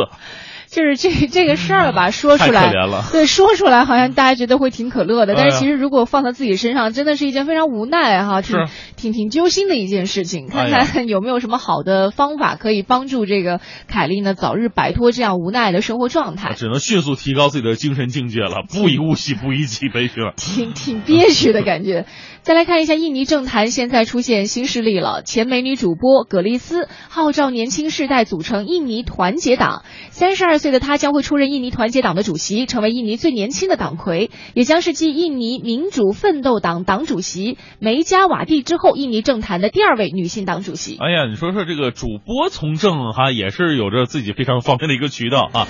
[0.71, 2.73] 就是这这个事儿吧，说出来
[3.11, 10.49] 对，说出来好像大家觉得会挺可乐的，但是其实如果放到自己身上，真的是一件非常无奈哈，挺是挺挺揪心的一件事情。
[10.49, 16.53] 看看有没有什么好的方法可以帮助这个凯丽呢，早日摆脱这样无奈的生活状态。
[16.55, 20.35] 只能迅速提高自己的精神境界了，不以物喜，不以己悲去了。
[20.37, 22.05] 挺挺憋屈的感觉。
[22.43, 25.23] 再来看一下印尼政坛，现在出现新势力了。
[25.23, 29.85] 前美女主播葛丽丝号召年轻世代组成印尼团结党。
[30.11, 40.97] 三十二岁的她将会出任印尼团结党的主席，成为印尼最年轻的党魁，也将是继印尼民主奋斗党党主席梅加瓦蒂之后，印尼政坛的第二位女性党主席。
[40.99, 45.69] 哎呀，你说说这个主播从政哈，也是有着自己非常方便的一个渠道啊。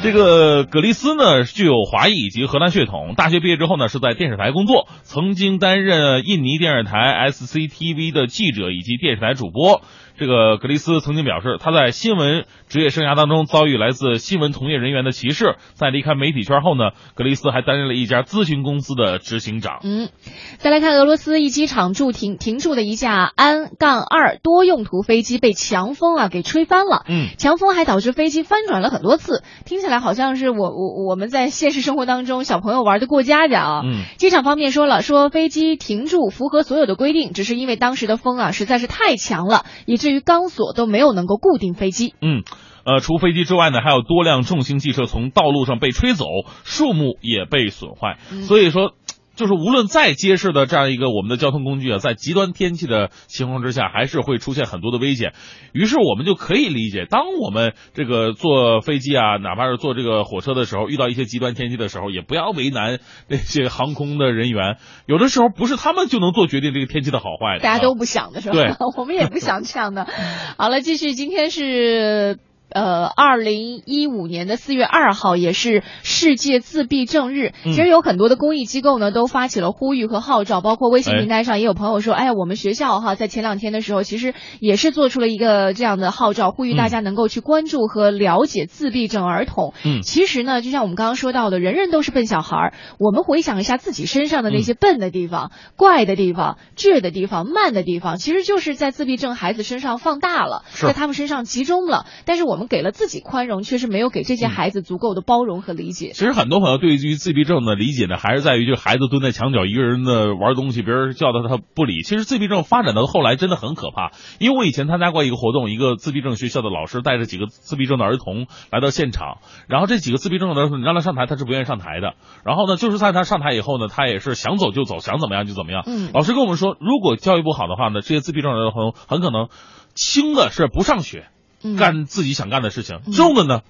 [0.00, 3.14] 这个葛丽斯呢，具有华裔以及荷兰血统。
[3.16, 9.82] 大学毕业之后呢，是在电视台工作，曾经担任印尼电视台 SCTV 的记者以及电视台主播。
[10.18, 15.54] 这个格雷斯曾经表示，他在新闻职业生涯当中遭遇来自新闻从业人员的歧视。
[15.74, 19.78] 在离开媒体圈后呢，格雷斯还担任了一家咨询公司的执行长。
[19.84, 20.08] 嗯，
[20.56, 27.04] 再来看俄罗斯一机场驻停停驻的一架安杠二多用途飞机被强风啊给吹翻了。
[27.08, 33.82] 嗯，强风还导致飞机翻转了很多次，听起来好像是我我我们在现实生活当中小朋友玩的过家家啊。
[33.84, 42.14] 嗯，机场方面说了，说飞机停驻符合所有的规定，只是因为当时的风啊实在是太强了，以至于钢索都没有能够固定飞机。
[42.22, 42.42] 嗯，
[42.84, 46.24] 呃，除飞机之外呢，还有多辆重型汽车从道路上被吹走，
[46.64, 48.16] 树木也被损坏。
[48.32, 48.94] 嗯所以说，
[49.38, 55.32] 就是无论再结实的这样一个我们的交通工具啊，在极端天气的情况之下，还是会出现很多的危险。
[55.72, 64.78] 于是我们就可以理解，当我们这个坐飞机啊，哪怕是坐这个火车的时候，遇到一些极端天气的时候，也不要为难那些航空的人员。
[65.06, 67.60] 有的时候不是他们就能做决定这个天气的好坏的。
[67.60, 68.54] 啊大家都不想的是吧？
[68.54, 70.08] 对 我们也不想这样的。
[70.56, 72.40] 好了，继续，今天是。
[72.70, 77.52] 呃，二零一五年的四月二号也是世界自闭症日。
[77.64, 89.72] 嗯其实有很多的公益机构呢都发起了呼吁和号召，包括微信哎平台上也有朋友说，哎呀，我们学校哈在前两天的时候，其实也是做出了一个这样的号召，呼吁大家能够去关注和了解自闭症儿童。
[89.84, 92.74] 嗯其实呢，就像我们刚刚说到的，人人都是笨小孩儿。
[92.98, 102.06] 我们回想一下自己身上的那些笨的地方、怪的地方、倔的地方、慢的地方，其实就是在自闭症孩子身上放大了，在他们身上集中了。
[102.24, 106.10] 但是我们给了自己宽容，却是没有给这些孩子足够的包容和理解。
[106.12, 112.02] 其实很多朋友对于自闭症的理解呢，还是在于就是孩子蹲在墙角一个人的玩东西，别人叫他他不理。
[112.02, 122.14] 其实自闭症发展到后来真的很可怕，因为我以前参加过一个活动，一个自闭症学校的老师带着几个自闭症的儿童来到现场，然后这几个自闭症的儿童你让他上台，他是不愿意上台的。
[122.44, 125.84] 然后呢，就是在他上台以后呢，他也是想走就走，想怎么样就怎么样。
[125.86, 129.48] 嗯老师跟我们说，如果教育不好的话呢，这些自闭症的儿童很可能
[129.94, 131.37] 轻的是不上学，嗯
[131.78, 133.12] 干自己想干的事情；嗯。
[133.12, 133.62] 重的呢，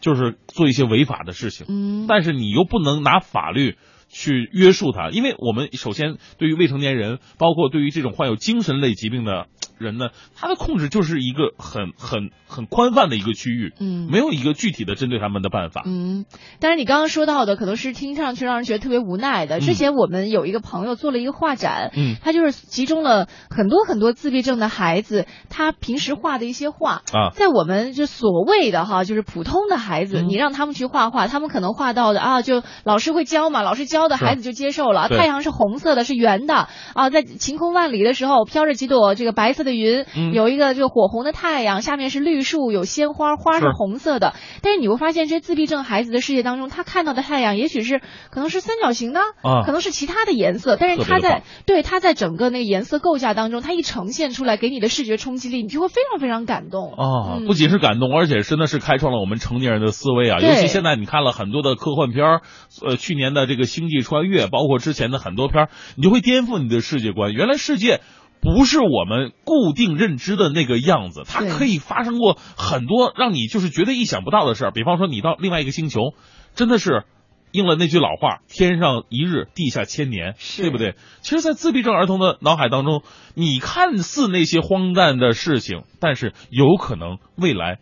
[0.00, 1.66] 就是做一些违法的事情。
[1.68, 3.76] 嗯，但是你又不能拿法律
[4.10, 9.46] 去约束他，因为我们首先对于未成年人，包括对于这种患有精神类疾病的
[9.78, 14.08] 人呢， 他的控制就是一个很很很宽泛的一个区域，嗯。
[14.10, 15.82] 没有一个具体的针对他们的办法。
[15.86, 16.24] 嗯，
[16.58, 19.60] 但是你刚刚说到的，可能是听上去让人觉得特别无奈的。
[19.60, 22.16] 之前我们有一个朋友做了一个画展，嗯。
[22.20, 27.30] 他就是集中了很多很多自闭症的孩子，他平时画的一些画，啊。
[27.34, 30.28] 在我们就所谓的哈，就是普通的孩子，嗯。
[30.28, 35.08] 你让他们去画画，他们可能画到的啊，就老师会教嘛，老师教的孩子就接受了。
[35.08, 36.68] 太阳是红色的，是圆的。
[36.94, 40.32] 啊，在晴空万里的时候飘着几朵这个白色的云，嗯。
[40.32, 44.34] 有一个这个火红的太阳，下面是绿树，有鲜花，花是是红色的。
[44.62, 49.62] 但是你会发现，这些自闭症孩子的世界当中，他看到的太阳也许是可能是三角形的，啊。
[49.64, 56.92] 可能是其他的颜色，但是他在对他在整个那个颜色构架当中，他一呈现出来给你的视觉冲击力，你就会非常非常感动。
[56.92, 57.46] 啊，嗯。
[57.46, 60.38] 不仅是感动，而且真的是开创了我们成年人的思维啊！
[60.38, 62.40] 尤其现在你看了很多的科幻片儿，
[62.86, 67.32] 呃，去年的这个《星际穿越》，包括之前的很多片儿，你就会颠覆你的世界观。
[67.32, 68.00] 原来世界
[68.40, 74.70] 不是我们固定认知的那个样子，它可以发生过很多让你就是绝对意想不到的事儿。
[74.70, 76.14] 比方说，你到另外一个星球，
[76.54, 77.04] 真的是。
[77.52, 80.94] 应了那句老话：“天上一日，地下千年”，对不对？
[81.20, 83.02] 其实，在自闭症儿童的脑海当中，
[83.34, 87.80] 你看似那些荒诞的事情，但是有可能未来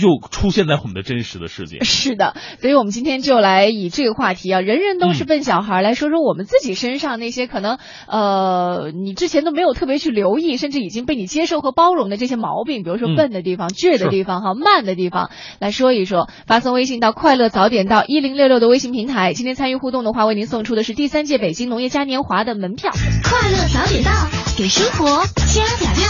[0.00, 1.80] 又出现在我们的真实的世界。
[1.82, 16.28] 是的，所以我们今天就来以这个话题啊，人人都是笨小孩，来说说我们自己身上那些可能呃你之前都没有特别去留意，甚至已经被你接受和包容的这些毛病，比如说嗯笨的地方、倔的地方、哈慢的地方，来说一说。
[16.46, 22.92] 发送微信到快乐早点到一零六六的微信平台，今天参与互动的话，为您送出的是第三届北京农业嘉年华的门票。
[23.24, 24.10] 快乐早点到，
[24.56, 26.06] 给生活加点料。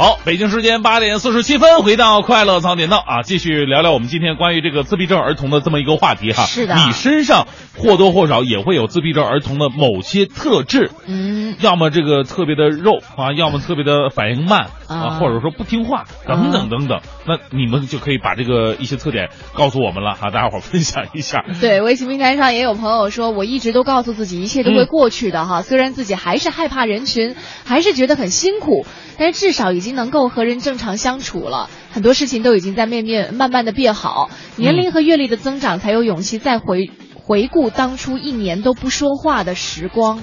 [0.00, 2.96] 好，北京时间八点四十七分，回到快乐早点到。
[2.96, 6.46] 啊，继续聊聊我们今天关于这个自闭症儿童的这么一个话题哈。
[6.46, 6.74] 是的。
[6.74, 7.46] 你身上
[7.76, 15.10] 或多或少也会有自闭症儿童的某些特质，嗯，要么这个特别的肉啊，要么特别的反应慢啊，啊。
[15.20, 17.00] 或者说不听话等等等等。
[17.26, 21.44] 那你们就可以把这个一些特点告诉我们了哈，大家伙儿分享一下。
[21.60, 27.36] 对，微信平台上也有朋友说，我一直都告诉自己一切都会过去的哈，虽然自己还是害怕人群，
[27.66, 28.86] 还是觉得很辛苦，
[29.18, 40.20] 但是至少已经能够和人正常相处了，很多事情都已经在面面慢慢的变好，年龄和阅历的增长，才有勇气再回回顾当初一年都不说话的时光。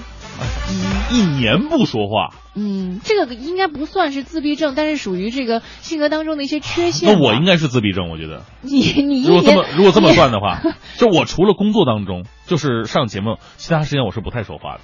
[1.10, 7.12] 一年不说话，嗯，这个应该不算是自闭症，但是属于这个性格当中的一些缺陷。
[7.12, 8.44] 那我应该是自闭症，我觉得。
[8.60, 10.60] 你你一如果这年么 如果这么算的话，
[10.96, 14.80] 就我除了工作当中，就是上节目，其他时间我是不太说话的。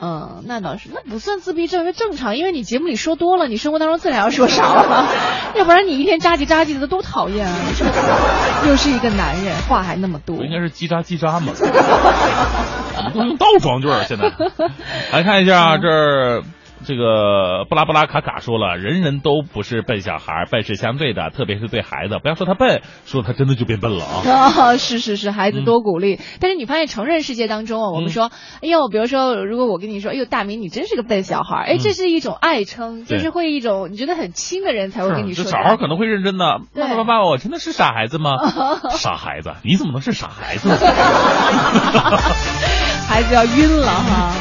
[0.00, 5.08] 嗯，那倒是，那不算自闭症，那正常，因为你节目里说多了，你生活当中自然要说少了，
[5.56, 7.56] 要不然你一天喳叽喳叽的多讨厌啊！
[8.68, 11.66] 又是一个男人，话还那么多，应该是叽喳叽喳嘛，怎
[13.04, 14.04] 么都用倒装句儿？
[14.04, 14.30] 现在
[15.12, 16.42] 来看一下啊，这儿
[16.84, 24.22] 这个布拉布拉卡卡说了，人人都不是笨小孩，笨是相对的，特别是对孩子，不要说他笨，说他真的就变笨了啊。
[24.30, 26.20] 啊， 是是是，孩子多鼓励。
[26.40, 28.30] 但是你发现成人世界当中啊，我们说，
[28.62, 36.60] 哎呦，比如说，如果我跟你说，哎呦，大明你真是个笨小孩，哎，这是一种爱称，就是会一种你觉得很亲的人才会跟你，说小孩可能会认真的。
[36.74, 38.30] 爸爸爸爸，我真的是傻孩子吗？
[38.92, 40.76] 傻孩子，你怎么能是傻孩子呢？
[43.08, 44.32] 孩子要晕了哈。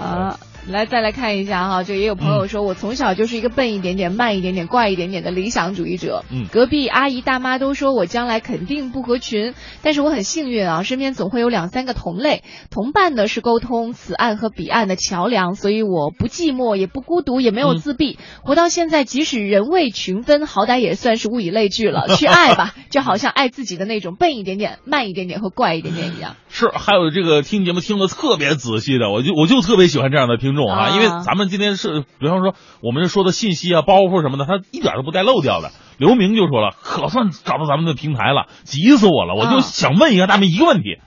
[0.00, 0.36] 啊，
[0.66, 6.24] 来再来看一下哈，就也有朋友说，我从小就是一个笨一点点、慢一点点、怪一点点的理想主义者。
[6.30, 18.18] 嗯隔壁阿姨大妈都说我将来肯定不合群，但是我很幸运啊，身边总会有两三个同类，同伴呢是沟通此岸和彼岸的桥梁，所以我不寂寞，也不孤独，也没有嗯自闭。
[18.42, 22.08] 活到现在，即使人为群分，好歹也算是物以类聚了。
[22.16, 26.36] 去爱吧，就好像爱自己的那种笨一点点、慢一点点和怪一点点一样。
[26.48, 35.70] 是，还有这个听节目听的特别仔细的，我就我就特别喜欢这样的听众啊，啊因为咱们今天是，比方说我们这说的信息啊、包袱什么的，他一点都不带漏掉的。
[35.98, 39.34] 刘明就说了，可算找到咱们的平台了，急死我了！
[39.34, 40.98] 我就啊想问一下大明一个问题，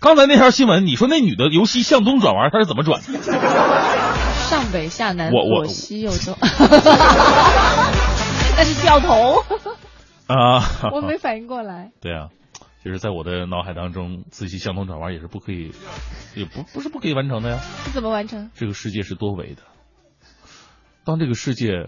[0.00, 3.00] 刚才那条新闻，你说那女的由西向东转弯，她是怎么转？
[3.02, 6.36] 上北下南我我左西右东，
[8.56, 9.42] 那是掉头，
[10.26, 11.90] 啊， 我没反应过来。
[12.02, 12.28] 对啊，
[12.84, 15.72] 就是在我的脑海当中，自西向东转弯也是不可以，
[16.34, 17.58] 也不不是不可以完成的呀。
[17.84, 18.50] 是怎么完成？
[18.54, 19.62] 这个世界是多维的。
[21.04, 21.86] 当这个世界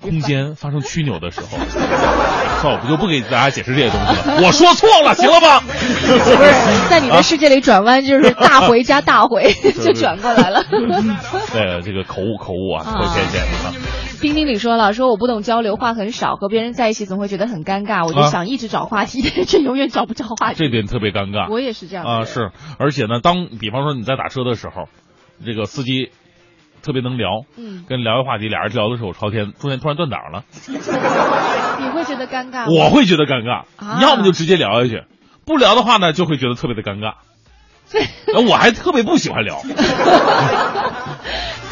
[0.00, 4.40] 空间发生曲扭的时候，算我不就不给大家解释这些东西了。
[4.42, 5.60] 我说错了，行了吧？
[5.60, 10.64] 不是在你的世界里转弯，就是大回加大回就转过来了。
[11.52, 12.82] 对，这个口误口误啊，
[13.14, 13.72] 谢谢啊。
[14.20, 20.58] 丁经理说了，说我不懂交流，话很少，和别人在一起总会觉得很尴尬，我就啊想一直找话题，但是却永远找不着话题。
[20.58, 21.50] 这点特别尴尬。
[21.50, 24.88] 我也是这样的啊，是，而且呢，当比方说你在打车的时候，
[25.44, 26.10] 这个司机
[26.82, 30.44] 特别能聊，嗯，跟聊一话题，俩人聊的时候朝天，中间突然断档了，
[31.80, 32.70] 你会觉得尴尬？
[32.72, 33.64] 我会觉得尴尬。
[33.76, 35.04] 啊要么就直接聊下去，
[35.46, 37.14] 不聊的话呢，就会觉得特别的尴尬。
[38.34, 39.62] 呃我还特别不喜欢聊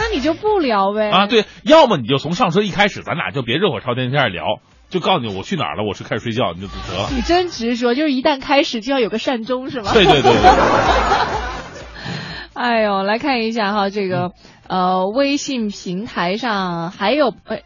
[0.09, 1.11] 那你就不聊呗。
[1.11, 4.45] 啊，对，要么你就从上车一开始，咱俩就别热火朝天开始聊，
[4.89, 7.09] 就告诉你我去哪儿了，我是开始睡觉，你就得了。
[7.15, 9.91] 你真直说，就是一旦开始就要有个善终，是吗？
[9.93, 10.33] 对对对对，
[12.55, 14.33] 哎呦，来看一下哈，这个
[14.69, 17.62] 呃，微信平台上还有哎。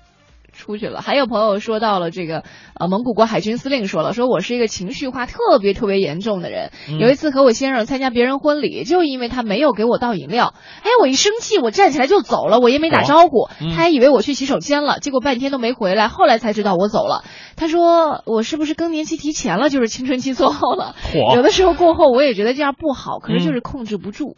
[0.60, 2.44] 出去了，还有朋友说到了这个，
[2.78, 6.70] 呃，蒙古国海军司令说了，说我是一个情绪化特别特别严重的人。
[6.88, 17.24] 嗯有一次和我先生参加别人婚礼，就因为他没有给我倒饮料，哎，我一生气，我站起来就走了，我也没打招呼，嗯他还以为我去洗手间了，结果半天都没回来，后来才知道我走了。
[17.56, 20.94] 他说我是不是更年期提前了，就是青春期错后了？
[21.12, 24.36] 嚯有的时候过后我也觉得这样不好，可是嗯就是控制不住。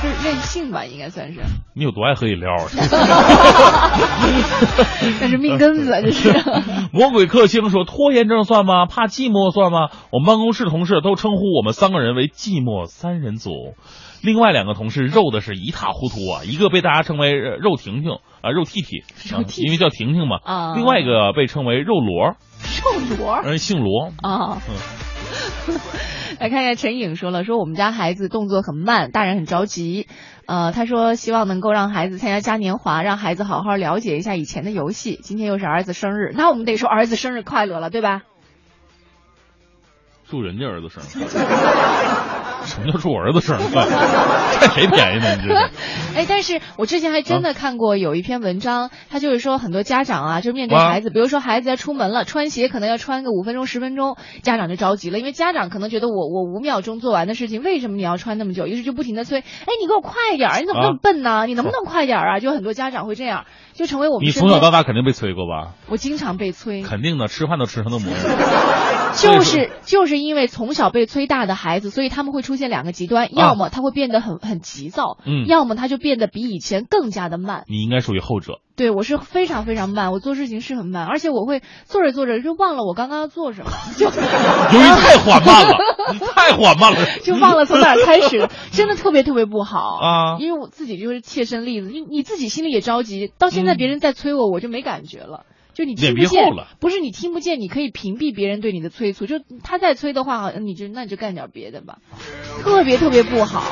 [0.00, 1.40] 是任性吧，应该算是。
[1.74, 2.68] 你有多爱喝饮料啊？
[5.20, 6.32] 那是命根子，这是。
[6.92, 8.86] 魔鬼克星说拖延症算吗？
[8.86, 9.88] 怕寂寞算吗？
[10.10, 13.50] 我们办公室同事都称呼我们三个人为寂寞三人组。
[14.22, 20.38] 另外两个同事肉的是一塌糊涂啊，一个被大家称为呃肉婷婷啊，肉弟弟，肉弟弟因为叫婷婷嘛。
[20.42, 24.12] 啊另外一个被称为肉罗，肉螺人姓罗。
[24.22, 24.62] 啊。
[24.68, 24.74] 嗯
[26.40, 30.08] 来看一下陈颖说了，说我们家孩子动作很慢，大人很着急。
[30.46, 35.18] 呃，他说希望能够让孩子参加嘉年华，让孩子好好了解一下以前的游戏。
[35.22, 38.22] 今天又是儿子生日，那我们得说儿子生日快乐了，对吧？
[40.28, 41.48] 祝人家儿子生日快乐。
[42.64, 43.90] 什么叫祝我儿子生日快乐？
[44.58, 45.36] 占谁便宜呢？
[45.36, 45.70] 你这是？
[46.16, 58.66] 哎，但是我之前还真的看过有一篇文章，他就是说很多家长啊，就是面对啊孩子，比如说孩子要出门了，穿鞋可能要穿个五分钟十分钟，家长就着急了，因为家长可能觉得我我五秒钟做完的事情，为什么你要穿那么久？
[58.66, 61.44] 于是就不停的催，哎，你给我快点儿，你怎么那么啊笨呢？
[61.46, 62.40] 你能不能快点儿啊？
[62.40, 63.44] 就很多家长会这样，
[63.74, 65.74] 就成为我们你从小到大肯定被催过吧？
[65.88, 68.18] 我经常被催，肯定的，吃饭都吃成那模样。
[69.16, 77.64] 就是就是因为从小被催大的孩子，所以他们会出现两个极端，要么他会变得很很急躁，嗯要么他就变得比以前更加的慢。
[77.68, 78.60] 你应该属于后者。
[78.76, 85.78] 对我是非常非常慢，我做事情是很慢，而且我会做着做着就忘了我刚刚要做什么，就 由于太缓慢了，
[86.12, 86.98] 你太缓慢了。
[87.22, 95.44] 就忘了从哪儿开始，真的特别特别不好啊因为我自己就是切身例子，你你自己心里也着急，到现在别人在催我，我就没感觉了。
[95.74, 99.26] 就你听不见，不是你听不见，你可以屏蔽别人对你的催促。
[99.26, 101.98] 就他在催的话，好像你就那你就干点别的吧，
[102.62, 103.62] 特别特别不好，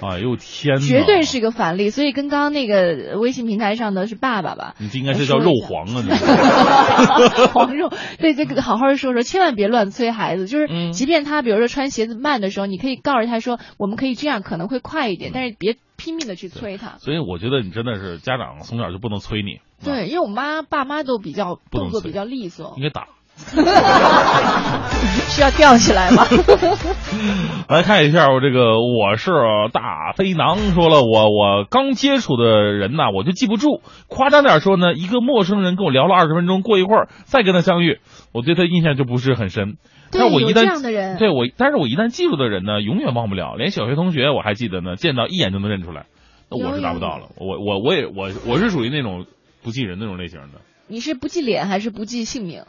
[0.00, 0.80] 哎呦天哪！
[0.80, 1.90] 绝对是一个反例。
[1.90, 6.02] 所以跟刚刚那个微信平台上的是爸爸吧，你这应该是叫肉黄啊！
[6.02, 6.10] 你
[7.52, 10.46] 黄肉，对这个好好说说，千万别乱催孩子。
[10.46, 16.96] 就是，嗯即便他比如说穿鞋子慢的时候，你可以告诉他说，我们可以这样，可能会快一点，但是别拼命的去催他。
[16.98, 23.06] 所以我觉得你真的是家长从小就不能催你，对，因为我妈爸妈都比较动作比较利索应，该打。
[25.28, 26.24] 需要吊起来吗？
[27.68, 29.32] 来看一下我这个，我是
[29.72, 33.80] 大飞囊说了，我我刚接触的人呐，我就记不住。
[34.06, 38.00] 夸张点说呢，一个陌生人跟我聊了二十分钟，过一会儿再跟他相遇，
[38.32, 39.76] 我对他印象就不是很深。
[40.10, 43.54] 但我一旦这样的人对我，但是我一旦记住的人呢，永远忘不了。
[43.56, 46.04] 连小学同学我还记得呢，见到一眼就能认出来。
[46.50, 49.24] 那我是达不到了，我我我也我我是属于那种
[49.62, 52.64] 不记人那种类型的，你是不记脸还是不记姓名？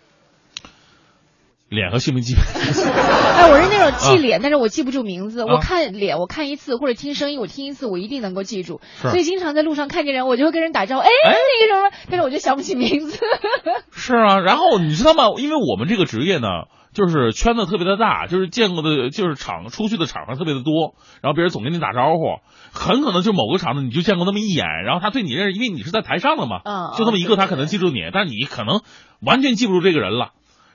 [1.69, 2.35] 脸和姓名记。
[2.37, 5.41] 哎，我是那种记脸，但是我记不住名字。
[5.41, 8.79] 啊我看脸，我看一次，或者听声音，我听一次，我一定能够记住。
[9.01, 13.17] 所以经常在路上看见人，我就会跟人打招呼，哎，那个什么，但是我就想不起名字。
[13.91, 15.29] 是啊，然后你知道吗？
[15.39, 16.47] 因为我们这个职业呢，
[16.93, 22.37] 就是圈子特别的大，就是见过的，就是场出去的场合特别的多，然后别人总跟你打招呼，
[22.71, 28.81] 很可能就某个场子你就见过那么一眼，然后他对你认识，因为你是在台上的嘛，嗯就那么一个，嗯他可能记住你，但是你可能
[29.19, 30.29] 完全记不住这个人了。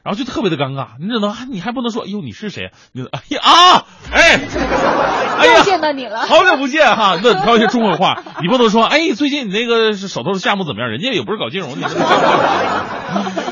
[0.04, 2.70] 然后就特别的尴尬，你只能你还不能说，哎呦你是谁？
[2.92, 4.40] 你哎呀啊，哎，
[5.38, 6.20] 哎呀又，见到你了。
[6.20, 10.88] 好久不见哈，那挑一些中国话，你不能说，哎，最近你那个是手头的项目怎么样？
[10.88, 12.08] 人家也不是搞金融，你这个项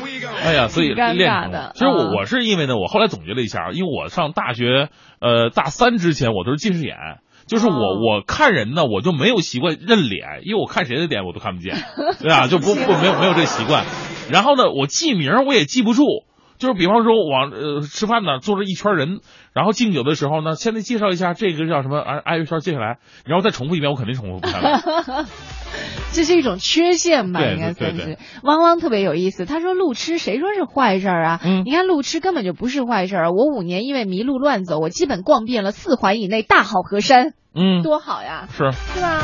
[0.01, 0.06] 目
[0.47, 1.71] 哎呀， 所以练成尬的了。
[1.73, 6.95] 其实我嗯我是因为呢，我后来总结了一下，因为我上大学呃大三之前我都是近视眼。
[7.47, 11.77] 就是我，哦我看人呢，我就没有习惯认脸，因为我看谁的脸我都看不见，
[12.19, 13.85] 对啊，就不不没有没有这习惯。
[14.29, 16.03] 然后呢，我记名我也记不住，
[16.57, 19.21] 就是比方说往呃吃饭呢，坐着一圈人，
[19.53, 24.81] 然后敬酒的时候呢，现在介绍一下这个叫什么，挨挨一圈接下来，然后再重复一遍，我肯定重复不下来。
[26.13, 28.17] 这是一种缺陷吧，应该算是。
[28.43, 31.41] 汪汪特别有意思，他说路痴谁说是坏事儿啊？
[31.45, 33.31] 嗯你看路痴根本就不是坏事儿。
[33.31, 38.71] 我五年因为迷路乱走，我基本逛遍了四环以内大好河山，嗯，多好呀，是。
[38.71, 39.21] 是吧？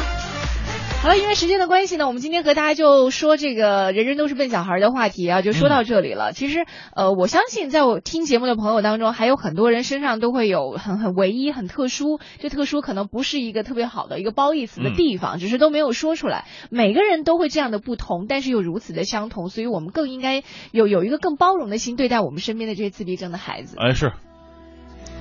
[1.03, 6.31] 好了，因为时间的关系呢，我们今天和大家就说这个人人都是笨小孩的话题啊，就说到这里了。
[6.31, 6.65] 其实，
[6.95, 12.21] 呃，我相信在我听节目的朋友当中，还有很多人身上都会有很很唯一、很特殊。
[12.39, 16.45] 这特殊可能不是一个特别好的一个褒义词的地方，只是都没有说出来。
[16.69, 23.75] 每个人都会这样的不同，但是又如此的相同，所以我们更应该有有一个更包容的心对待我们身边的这些自闭症的孩子。
[23.77, 24.13] 哎，是，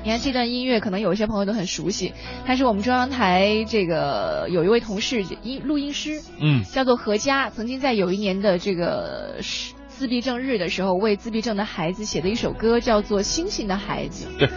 [0.05, 2.12] 你看这段音乐，可能有一些朋友都很熟悉，
[2.45, 14.27] 他是我们中央台这个有一位同事音录音师，嗯，叫做何佳，曾经在有一年的这个是自闭症日的时候，为自闭症的孩子写的一首歌，叫做《星星的孩子》。
[14.39, 14.49] 对。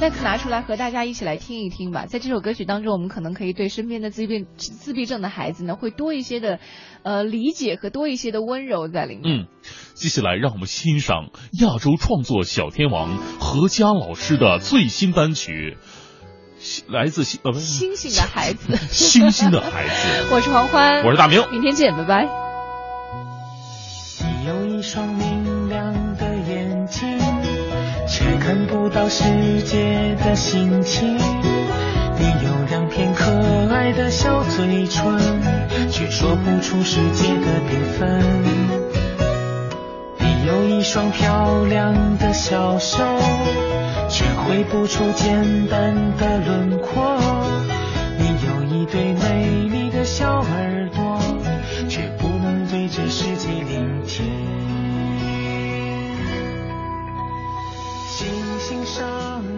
[0.00, 2.06] 那拿出来和大家一起来听一听吧。
[2.06, 6.60] 在这首歌曲当中，我们可能可以对身边的自闭自闭症的孩子呢，会多一些的
[7.02, 9.40] 呃理解和多一些的温柔在里面。
[9.40, 9.46] 嗯，
[9.94, 11.30] 接下来让我们欣赏
[11.60, 15.76] 亚洲创作小天王何佳老师的最新单曲
[16.92, 20.28] 《来自星呃不是星星的孩子， 星星的孩子。
[20.32, 22.28] 我是黄欢，我是大明，明天见，拜拜。
[24.20, 25.47] 你有一双明
[28.48, 31.18] 看不到世界的心情。
[32.18, 33.30] 你有两片可
[33.70, 35.20] 爱的小嘴唇，
[35.90, 38.22] 却说不出世界的缤纷。
[40.16, 42.96] 你有一双漂亮的小手，
[44.08, 47.20] 却绘不出简单的轮廓。
[48.16, 51.07] 你有一对美丽的小耳朵，
[58.68, 59.57] 心上